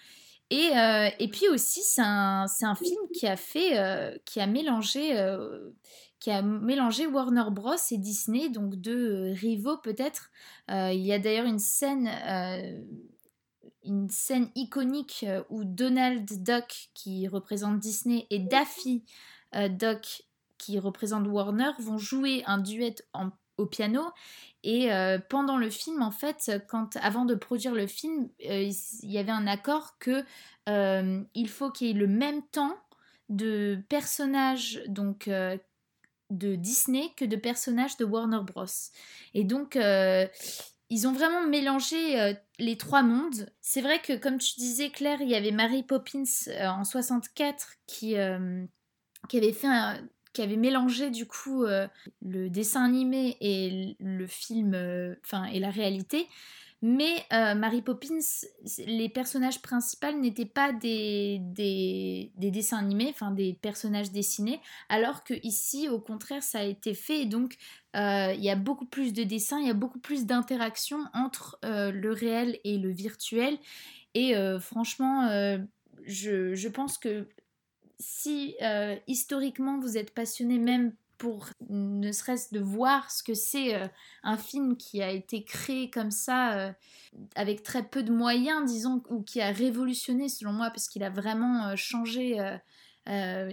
[0.53, 0.73] Et,
[1.21, 5.15] et puis aussi, c'est un, film qui a fait, qui a mélangé
[6.21, 10.31] qui a mélangé Warner Bros et Disney, donc deux euh, rivaux peut-être.
[10.71, 12.83] Euh, il y a d'ailleurs une scène, euh,
[13.85, 19.03] une scène iconique où Donald Duck, qui représente Disney, et Daffy
[19.53, 20.23] Duck,
[20.61, 22.95] qui représente Warner, vont jouer un duet
[23.57, 24.03] au piano.
[24.63, 24.91] Et
[25.31, 29.47] pendant le film, en fait, quand, avant de produire le film, il y avait un
[29.47, 30.23] accord que
[31.35, 32.77] il faut qu'il y ait le même temps
[33.31, 35.29] de personnages donc
[36.31, 38.67] de Disney que de personnages de Warner Bros.
[39.35, 40.27] Et donc, euh,
[40.89, 43.51] ils ont vraiment mélangé euh, les trois mondes.
[43.61, 47.75] C'est vrai que, comme tu disais, Claire, il y avait Mary Poppins euh, en 64
[47.87, 48.15] qui,
[49.29, 49.69] qui avait fait
[50.33, 54.75] qui avait mélangé du coup le dessin animé et le film,
[55.25, 56.27] enfin et la réalité.
[56.83, 58.21] Mais euh, Mary Poppins,
[58.87, 65.35] les personnages principaux n'étaient pas des, des, dessins animés, enfin des personnages dessinés, alors que
[65.43, 67.27] ici, au contraire, ça a été fait.
[67.27, 67.59] Donc,
[67.97, 71.59] euh, il y a beaucoup plus de dessins, il y a beaucoup plus d'interaction entre
[71.67, 73.59] euh, le réel et le virtuel.
[74.15, 75.29] Et franchement,
[76.05, 77.29] je, je, pense que
[78.01, 78.57] si
[79.07, 83.87] historiquement vous êtes passionné même pour ne serait-ce de voir ce que c'est euh,
[84.23, 86.73] un film qui a été créé comme ça, euh,
[87.37, 91.11] avec très peu de moyens, disons, ou qui a révolutionné selon moi, parce qu'il a
[91.11, 92.39] vraiment euh, changé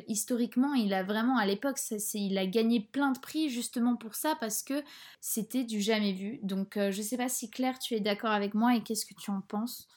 [0.08, 0.76] historiquement.
[0.76, 1.78] Il a vraiment, à l'époque,
[2.14, 4.82] il a gagné plein de prix justement pour ça, parce que
[5.20, 6.40] c'était du jamais vu.
[6.44, 9.32] Donc je sais pas si Claire, tu es d'accord avec moi et qu'est-ce que tu
[9.32, 9.88] en penses?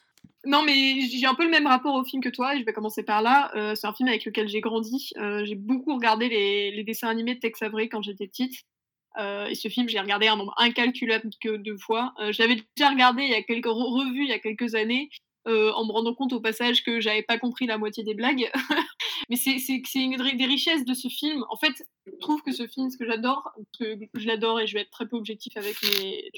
[0.46, 2.72] Non, mais j'ai un peu le même rapport au film que toi, et je vais
[2.72, 3.50] commencer par là.
[3.56, 5.10] Euh, c'est un film avec lequel j'ai grandi.
[5.18, 8.54] Euh, j'ai beaucoup regardé les, dessins animés de Tex Avery quand j'étais petite.
[9.18, 12.14] Euh, et ce film, j'ai regardé un nombre incalculable que de fois.
[12.30, 15.10] J'avais déjà regardé il y a quelques revues il y a quelques années,
[15.46, 18.50] en me rendant compte au passage que j'avais pas compris la moitié des blagues.
[19.28, 19.58] mais c'est
[19.94, 21.44] une des richesses de ce film.
[21.50, 24.74] En fait, je trouve que ce film, ce que j'adore, que je l'adore et je
[24.74, 26.30] vais être très peu objectif avec mes.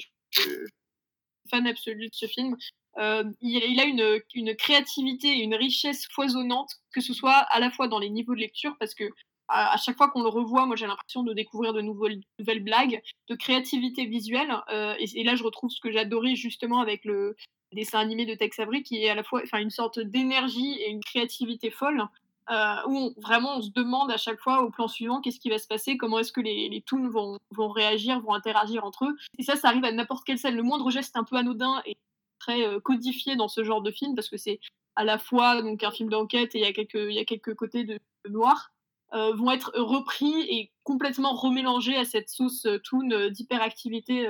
[1.49, 2.57] fan absolu de ce film,
[2.99, 7.87] euh, il, a une, créativité et une richesse foisonnante, que ce soit à la fois
[7.87, 9.05] dans les niveaux de lecture, parce que
[9.49, 12.23] à, chaque fois qu'on le revoit, moi j'ai l'impression de découvrir de nouvelles,
[12.63, 14.55] blagues, de créativité visuelle.
[14.71, 17.35] Euh, et, là, je retrouve ce que j'adorais justement avec le
[17.71, 21.03] dessin animé de Tex Avery, qui est à la fois une sorte d'énergie et une
[21.03, 22.07] créativité folle.
[22.49, 25.57] Euh, où vraiment on se demande à chaque fois au plan suivant qu'est-ce qui va
[25.57, 29.15] se passer, comment est-ce que les, les toons vont, vont réagir, vont interagir entre eux.
[29.37, 30.57] Et ça, ça arrive à n'importe quelle scène.
[30.57, 31.95] Le moindre geste un peu anodin et
[32.43, 34.59] très euh, codifié dans ce genre de film parce que c'est
[34.95, 37.25] à la fois donc un film d'enquête et il y a quelques il y a
[37.25, 38.69] quelques côtés de, noir
[39.11, 44.27] vont être repris et complètement remélangés à cette sauce toon d'hyperactivité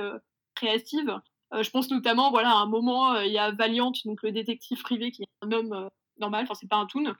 [0.54, 1.20] créative.
[1.58, 5.10] je pense notamment voilà à un moment il y a Valiant donc le détective privé
[5.10, 5.88] qui est un homme
[6.18, 7.14] normal, enfin c'est pas un toon,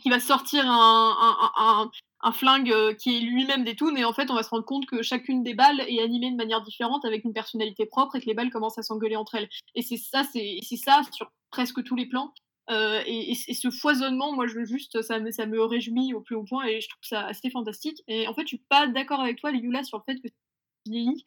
[0.00, 1.90] qui va sortir un,
[2.32, 4.86] flingue euh, qui est lui-même des toons, et en fait, on va se rendre compte
[4.86, 8.26] que chacune des balles est animée de manière différente, avec une personnalité propre, et que
[8.26, 9.48] les balles commencent à s'engueuler entre elles.
[9.74, 12.32] Et c'est ça, c'est ça sur presque tous les plans.
[12.70, 16.44] Euh, et, ce foisonnement, moi, je juste, ça me, ça me réjouit au plus haut
[16.44, 18.02] point, et je trouve ça assez fantastique.
[18.08, 20.90] Et en fait, je suis pas d'accord avec toi, Yula, sur le fait que c'est
[20.90, 21.24] vieilli.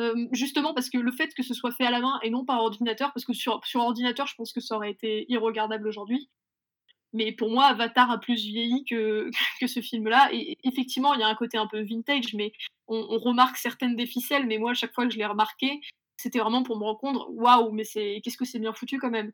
[0.00, 2.44] Euh, justement parce que le fait que ce soit fait à la main et non
[2.44, 6.30] par ordinateur, parce que sur, sur ordinateur, je pense que ça aurait été irregardable aujourd'hui.
[7.14, 9.30] Mais pour moi, Avatar a plus vieilli que,
[9.66, 10.28] ce film-là.
[10.32, 12.52] Et effectivement, il y a un côté un peu vintage, mais
[12.88, 14.46] on, remarque certaines des ficelles.
[14.46, 15.80] Mais moi, à chaque fois que je l'ai remarqué,
[16.16, 19.10] c'était vraiment pour me rendre compte, waouh, mais c'est qu'est-ce que c'est bien foutu quand
[19.10, 19.32] même.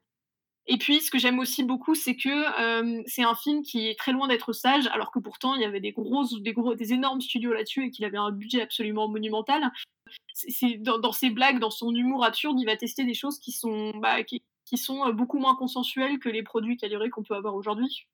[0.66, 3.98] Et puis, ce que j'aime aussi beaucoup, c'est que euh, c'est un film qui est
[3.98, 6.92] très loin d'être sage, alors que pourtant, il y avait des grosses, des gros, des
[6.92, 9.72] énormes studios là-dessus et qu'il avait un budget absolument monumental.
[10.80, 14.22] Dans, ses blagues, dans son humour absurde, il va tester des choses qui sont, bah,
[14.70, 18.06] qui sont euh, beaucoup moins consensuels que les produits calibrés qu'on peut avoir aujourd'hui.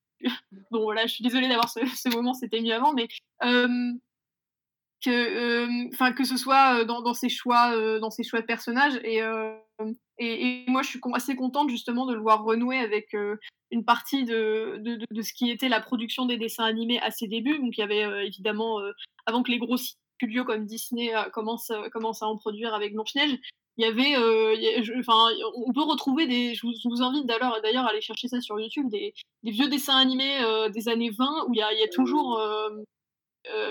[0.70, 3.08] bon voilà, je suis désolée d'avoir ce, moment, c'était mieux avant, mais
[3.44, 3.92] euh,
[5.04, 9.20] que, euh, que ce soit dans, dans, ses choix, dans ses choix de personnages et,
[10.18, 13.14] et, moi je suis assez contente justement de le voir renouer avec
[13.70, 17.28] une partie de, de, de, ce qui était la production des dessins animés à ses
[17.28, 17.58] débuts.
[17.58, 18.80] Donc il y avait évidemment
[19.26, 23.38] avant que les gros studios comme Disney commencent, commencent à en produire avec Blanche-Neige,
[23.78, 24.56] il y avait, euh,
[25.66, 28.88] on peut retrouver des, je vous, invite d'ailleurs, d'ailleurs à aller chercher ça sur YouTube,
[28.88, 29.12] des,
[29.42, 32.70] vieux dessins animés euh, des années 20 où il y a, toujours euh,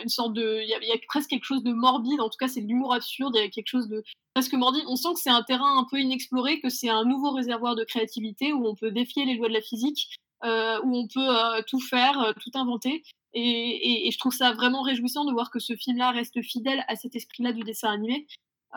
[0.01, 2.62] une sorte de, il y, a, presque quelque chose de morbide, en tout cas c'est
[2.62, 4.03] de l'humour absurde, il y a quelque chose de
[4.36, 4.84] presque morbide.
[4.88, 7.84] On sent que c'est un terrain un peu inexploré, que c'est un nouveau réservoir de
[7.84, 12.34] créativité où on peut défier les lois de la physique, où on peut tout faire,
[12.43, 13.03] tout inventer.
[13.34, 17.16] Et, je trouve ça vraiment réjouissant de voir que ce film-là reste fidèle à cet
[17.16, 18.28] esprit-là du dessin animé.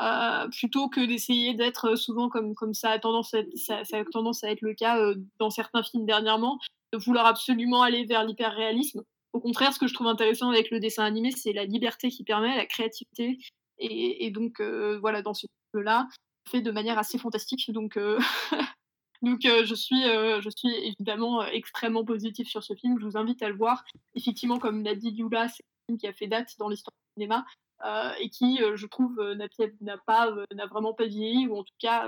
[0.00, 4.04] Euh, plutôt que d'essayer d'être euh, souvent comme, comme ça, a tendance à, ça, a
[4.04, 6.60] tendance à être le cas euh, dans certains films dernièrement,
[6.92, 9.02] de vouloir absolument aller vers l'hyper-réalisme.
[9.32, 12.22] Au contraire, ce que je trouve intéressant avec le dessin animé, c'est la liberté qui
[12.22, 13.38] permet, la créativité.
[13.80, 14.60] Et, donc,
[15.00, 16.08] voilà, dans ce film-là,
[16.50, 17.70] fait de manière assez fantastique.
[17.70, 17.98] Donc,
[19.22, 22.98] donc je, suis, je suis évidemment extrêmement positif sur ce film.
[22.98, 23.84] Je vous invite à le voir.
[24.14, 27.22] Effectivement, comme l'a dit Yula, c'est un film qui a fait date dans l'histoire du
[27.22, 27.44] cinéma.
[27.84, 31.62] Euh, et qui, euh, je trouve, euh, n'a pas, n'a vraiment pas vieilli, ou en
[31.62, 32.06] tout cas,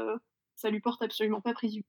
[0.57, 1.85] ça lui porte absolument pas préjudice.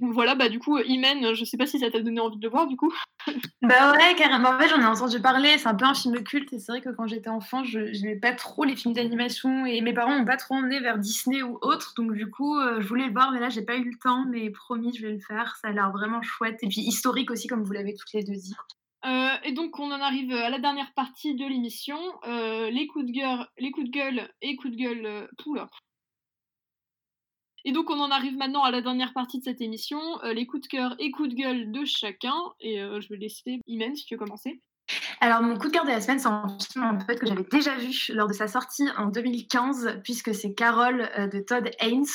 [0.00, 2.48] Voilà, bah du coup, Imen, je sais pas si ça t'a donné envie de le
[2.48, 2.92] voir du coup.
[3.62, 4.48] bah ouais, carrément.
[4.48, 5.58] En j'en ai entendu parler.
[5.58, 6.52] C'est un peu un film culte.
[6.54, 9.66] Et c'est vrai que quand j'étais enfant, je n'aimais pas trop les films d'animation.
[9.66, 11.92] Et mes parents m'ont pas trop emmené vers Disney ou autre.
[11.96, 14.24] Donc du coup, je voulais le voir, mais là, j'ai pas eu le temps.
[14.30, 15.56] Mais promis, je vais le faire.
[15.60, 16.58] Ça a l'air vraiment chouette.
[16.62, 18.54] Et puis historique aussi, comme vous l'avez toutes les deux dit.
[19.04, 23.06] Euh, et donc on en arrive à la dernière partie de l'émission, euh, les coups
[23.06, 25.06] de gueule, les coups de gueule et coups de gueule.
[25.06, 25.66] Euh,
[27.64, 30.62] et donc on en arrive maintenant à la dernière partie de cette émission, les coups
[30.62, 32.36] de cœur et coups de gueule de chacun.
[32.60, 34.60] Et je vais laisser Imen si tu veux commencer.
[35.20, 37.92] Alors mon coup de cœur de la semaine, c'est un film que j'avais déjà vu
[38.10, 42.06] lors de sa sortie en 2015, puisque c'est Carole de Todd Haynes,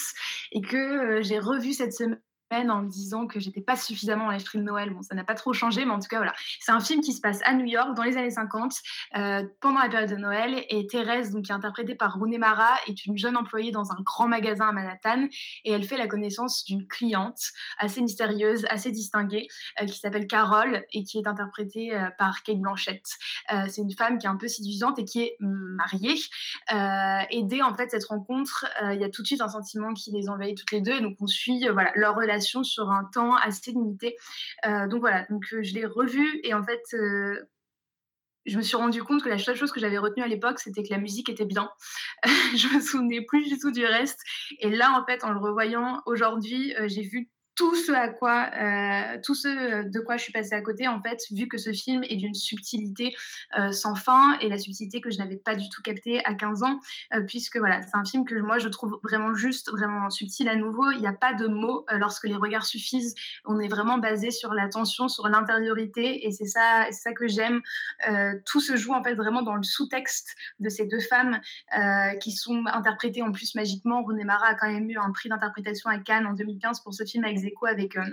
[0.54, 2.22] et que j'ai revu cette semaine
[2.52, 4.90] en me disant que j'étais pas suffisamment dans l'esprit de Noël.
[4.92, 6.34] Bon, ça n'a pas trop changé, mais en tout cas, voilà.
[6.60, 8.74] C'est un film qui se passe à New York dans les années 50,
[9.16, 10.66] euh, pendant la période de Noël.
[10.70, 14.02] Et Thérèse, donc, qui est interprétée par Rooney Mara, est une jeune employée dans un
[14.02, 15.28] grand magasin à Manhattan.
[15.64, 17.40] Et elle fait la connaissance d'une cliente
[17.78, 19.48] assez mystérieuse, assez distinguée,
[19.82, 23.02] euh, qui s'appelle Carole et qui est interprétée euh, par Kate Blanchett.
[23.70, 26.16] c'est une femme qui est un peu séduisante et qui est mariée.
[27.30, 30.12] et dès, en fait, cette rencontre, il y a tout de suite un sentiment qui
[30.12, 31.00] les envahit toutes les deux.
[31.02, 34.18] Donc, on suit voilà, leur relation sur un temps assez limité.
[34.66, 37.50] Euh, donc voilà, donc euh, je l'ai revu et en fait euh,
[38.46, 40.84] je me suis rendu compte que la seule chose que j'avais retenue à l'époque, c'était
[40.84, 41.70] que la musique était bien.
[42.24, 44.20] je me souvenais plus du tout du reste.
[44.60, 49.18] Et là, en fait, en le revoyant aujourd'hui, j'ai vu tout ce à quoi, euh,
[49.24, 52.04] tout ce de quoi je suis passée à côté, en fait, vu que ce film
[52.04, 53.16] est d'une subtilité
[53.58, 56.64] euh, sans fin et la subtilité que je n'avais pas du tout captée à 15
[56.64, 56.80] ans,
[57.14, 60.56] euh, puisque voilà, c'est un film que moi je trouve vraiment juste, vraiment subtil à
[60.56, 60.92] nouveau.
[60.92, 63.16] Il n'y a pas de mots lorsque les regards suffisent.
[63.46, 67.62] On est vraiment basé sur l'attention, sur l'intériorité, et c'est ça, c'est ça que j'aime.
[68.46, 71.40] tout se joue en fait vraiment dans le sous-texte de ces deux femmes
[72.22, 74.04] qui sont interprétées en plus magiquement.
[74.04, 77.04] René Mara a quand même eu un prix d'interprétation à Cannes en 2015 pour ce
[77.04, 78.06] film avec échos avec, euh,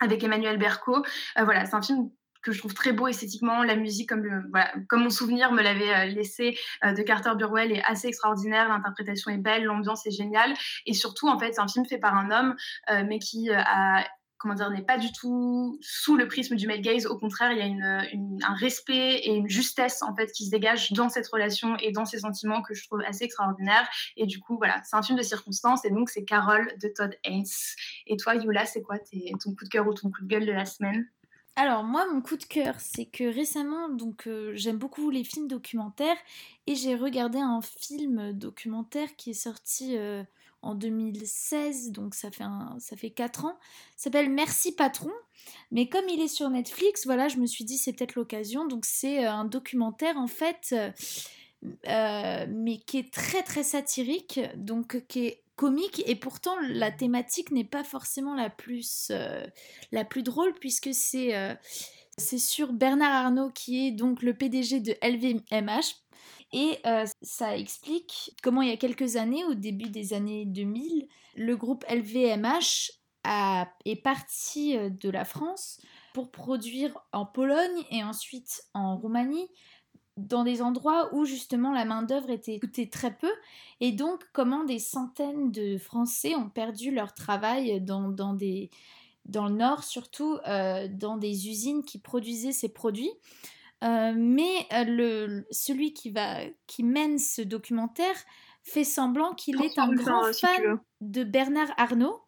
[0.00, 1.04] avec Emmanuel Berco.
[1.38, 2.10] Euh, voilà, c'est un film
[2.42, 3.62] que je trouve très beau esthétiquement.
[3.62, 7.84] La musique, comme, euh, voilà, comme mon souvenir me l'avait laissé de Carter Burwell, est
[7.84, 8.68] assez extraordinaire.
[8.68, 10.52] L'interprétation est belle, l'ambiance est géniale.
[10.86, 12.56] Et surtout, en fait, c'est un film fait par un homme,
[13.06, 14.04] mais qui a
[14.42, 17.06] comment dire, n'est pas du tout sous le prisme du male gaze.
[17.06, 20.92] Au contraire, il y a un respect et une justesse en fait qui se dégage
[20.92, 23.88] dans cette relation et dans ces sentiments que je trouve assez extraordinaires.
[24.16, 27.16] Et du coup, voilà, c'est un film de circonstance et donc c'est Carole de Todd
[27.24, 27.44] Haynes.
[28.08, 30.52] Et toi, Yula, c'est quoi ton coup de cœur ou ton coup de gueule de
[30.52, 31.06] la semaine?
[31.54, 35.48] Alors moi mon coup de cœur c'est que récemment donc euh, j'aime beaucoup les films
[35.48, 36.16] documentaires
[36.66, 40.24] et j'ai regardé un film documentaire qui est sorti euh,
[40.62, 42.44] en 2016, donc ça fait,
[42.78, 43.58] ça fait 4 ans.
[43.96, 45.10] s'appelle Merci Patron.
[45.70, 48.66] Mais comme il est sur Netflix, voilà, je me suis dit c'est peut-être l'occasion.
[48.66, 50.90] Donc c'est euh, un documentaire en fait, euh,
[51.88, 57.50] euh, mais qui est très très satirique, donc qui est comique et pourtant la thématique
[57.50, 59.12] n'est pas forcément la plus,
[59.92, 61.56] la plus drôle puisque c'est
[62.16, 66.02] c'est sur Bernard Arnault qui est donc le PDG de LVMH
[66.52, 71.08] et euh, ça explique comment il y a quelques années, au début des années 2000,
[71.36, 72.92] le groupe LVMH
[73.84, 75.80] est parti euh, de la France
[76.12, 79.48] pour produire en Pologne et ensuite en Roumanie
[80.18, 83.30] dans des endroits où justement la main-d'œuvre était coûtée très peu
[83.80, 89.84] et donc comment des centaines de Français ont perdu leur travail dans, dans le nord
[89.84, 93.12] surtout euh, dans des usines qui produisaient ces produits.
[93.82, 98.14] Euh, mais euh, le, celui qui, va, qui mène ce documentaire
[98.62, 102.22] fait semblant qu'il est un grand fan de Bernard Arnault.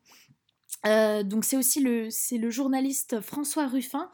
[0.84, 4.11] Euh, donc c'est aussi le, c'est le journaliste François Ruffin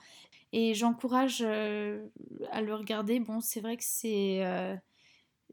[0.53, 3.20] et j'encourage à le regarder.
[3.20, 4.45] Bon, c'est vrai que c'est,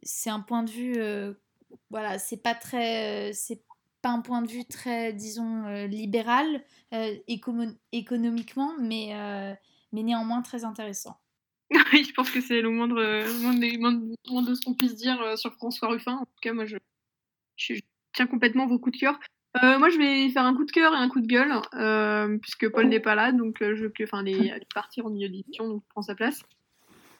[0.03, 0.99] c'est un point de vue,
[1.89, 3.61] voilà, c'est pas très, c'est
[4.01, 6.63] pas un point de vue très, disons, libéral
[7.91, 9.11] économiquement, mais,
[9.93, 11.17] mais néanmoins très intéressant.
[11.93, 15.89] Oui, je pense que c'est le moindre, de ce qu'on puisse dire euh, sur François
[15.89, 16.13] Ruffin.
[16.13, 16.77] En tout cas, moi, je,
[18.13, 19.19] tiens complètement vos coups de cœur.
[19.63, 22.37] Euh, moi, je vais faire un coup de cœur et un coup de gueule, euh,
[22.37, 25.81] puisque Paul n'est pas là, donc je enfin, il est partir au milieu d'édition, donc
[25.83, 26.41] je prends sa place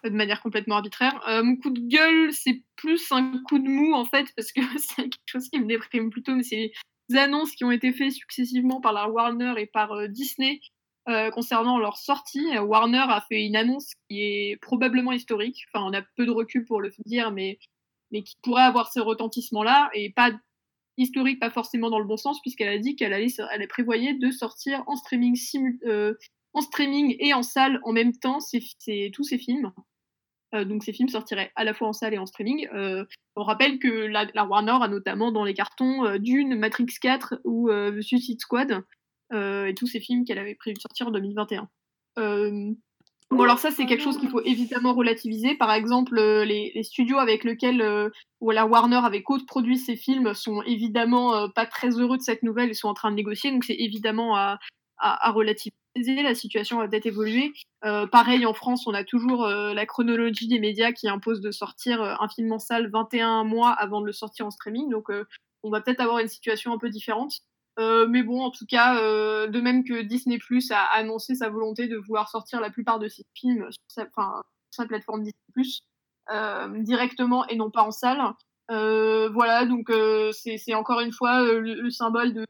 [0.04, 1.20] de manière complètement arbitraire.
[1.44, 5.04] mon coup de gueule, c'est plus un coup de mou, en fait, parce que c'est
[5.04, 6.72] quelque chose qui me déprime plutôt, mais c'est
[7.10, 10.62] les annonces qui ont été faites successivement par la Warner et par Disney
[11.10, 12.58] euh, concernant leur sortie.
[12.58, 15.66] Warner a fait une annonce qui est probablement historique.
[15.72, 17.60] Enfin, on a peu de recul pour le dire, mais,
[18.12, 20.32] mais qui pourrait avoir ce retentissement-là et pas
[20.98, 24.32] historique, pas forcément dans le bon sens, puisqu'elle a dit qu'elle allait, elle prévoyait de
[24.32, 25.38] sortir en streaming,
[25.86, 26.14] euh,
[26.52, 28.60] en streaming et en salle en même temps c'est,
[29.14, 29.72] tous ces films.
[30.56, 32.68] Euh, donc ces films sortiraient à la fois en salle et en streaming.
[33.38, 37.70] on rappelle que la, la, Warner a notamment dans les cartons Dune, Matrix 4 ou
[38.02, 38.84] Suicide Squad
[39.34, 41.68] et tous ces films qu'elle avait prévu de sortir en 2021.
[42.18, 42.72] Euh,
[43.30, 45.56] bon, alors ça, c'est quelque chose qu'il faut évidemment relativiser.
[45.56, 48.12] Par exemple, euh, les, studios avec lesquels
[48.42, 52.70] la Warner avait co-produit ces films sont évidemment pas très heureux de cette nouvelle.
[52.70, 54.60] Ils sont en train de négocier, donc c'est évidemment à,
[54.98, 55.76] à, relativiser.
[55.96, 57.54] La situation a peut-être évolué.
[57.82, 62.28] pareil, en France, on a toujours la chronologie des médias qui impose de sortir un
[62.30, 64.90] film en salle 21 mois avant de le sortir en streaming.
[64.90, 65.10] Donc,
[65.64, 67.42] on va peut-être avoir une situation un peu différente.
[67.80, 71.50] Euh, mais bon, en tout cas, euh, de même que Disney Plus a annoncé sa
[71.50, 74.06] volonté de vouloir sortir la plupart de ses films sur
[74.72, 75.82] sa, plateforme Disney Plus
[76.32, 78.20] euh, directement et non pas en salle.
[78.70, 79.92] voilà, donc
[80.34, 82.46] c'est encore une fois le, symbole de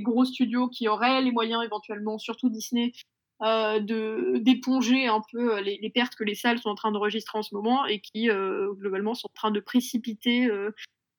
[0.00, 2.92] gros studios qui auraient les moyens éventuellement, surtout Disney,
[3.40, 7.42] de d'éponger un peu les, les, pertes que les salles sont en train d'enregistrer en
[7.42, 10.50] ce moment et qui globalement sont en train de précipiter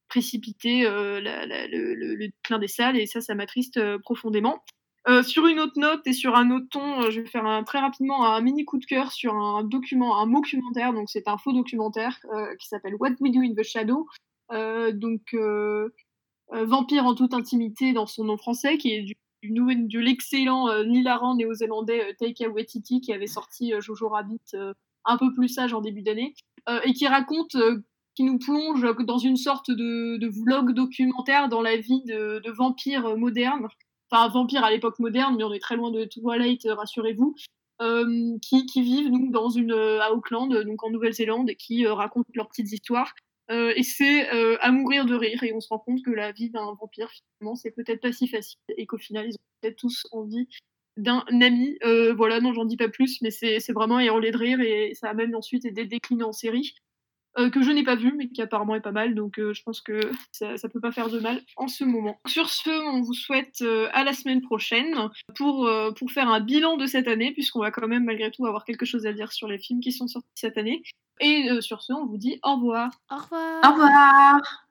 [0.07, 4.63] précipiter euh, le, le, des salles et ça, ça m'attriste euh, profondément.
[5.07, 8.25] Euh, sur une autre note et sur un autre ton, je vais faire très rapidement
[8.25, 10.93] un mini coup de cœur sur un document, un documentaire.
[10.93, 12.19] Donc c'est un faux documentaire
[12.59, 14.05] qui s'appelle What We Do in the Shadow.
[14.49, 15.33] donc
[16.51, 21.37] vampire en toute intimité dans son nom français, qui est du, du de l'excellent hilarant
[21.37, 24.57] néo-zélandais Taika Waititi qui avait sorti Jojo Rabbit
[25.05, 26.33] un peu plus sage en début d'année
[26.83, 27.55] et qui raconte
[28.17, 33.67] qui nous plonge dans une sorte de, vlog documentaire dans la vie de, vampires modernes,
[34.09, 37.35] enfin vampires à l'époque moderne, mais on est très loin de Twilight, rassurez-vous,
[37.79, 39.53] euh, qui, vivent donc
[40.01, 43.13] à Auckland, donc en Nouvelle-Zélande, et qui euh, racontent leurs petites histoires.
[43.51, 44.27] Euh, et c'est
[44.61, 47.55] à mourir de rire, et on se rend compte que la vie d'un vampire, finalement,
[47.55, 50.47] c'est peut-être pas si facile, et qu'au final, ils ont peut-être tous envie
[50.97, 51.77] d'un ami.
[52.15, 55.11] voilà, non, j'en dis pas plus, mais c'est vraiment à hurler de rire, et ça
[55.11, 56.73] amène ensuite des déclinés en série.
[57.37, 59.13] Euh, que je n'ai pas vu, mais qui apparemment est pas mal.
[59.13, 59.99] Donc euh, je pense que
[60.31, 62.19] ça, ne peut pas faire de mal en ce moment.
[62.25, 64.95] Sur ce, on vous souhaite euh, à la semaine prochaine
[65.35, 68.65] pour, pour faire un bilan de cette année, puisqu'on va quand même malgré tout avoir
[68.65, 70.81] quelque chose à dire sur les films qui sont sortis cette année.
[71.19, 72.91] Et sur ce, on vous dit au revoir.
[73.11, 73.61] Au revoir.
[73.63, 74.66] Au revoir.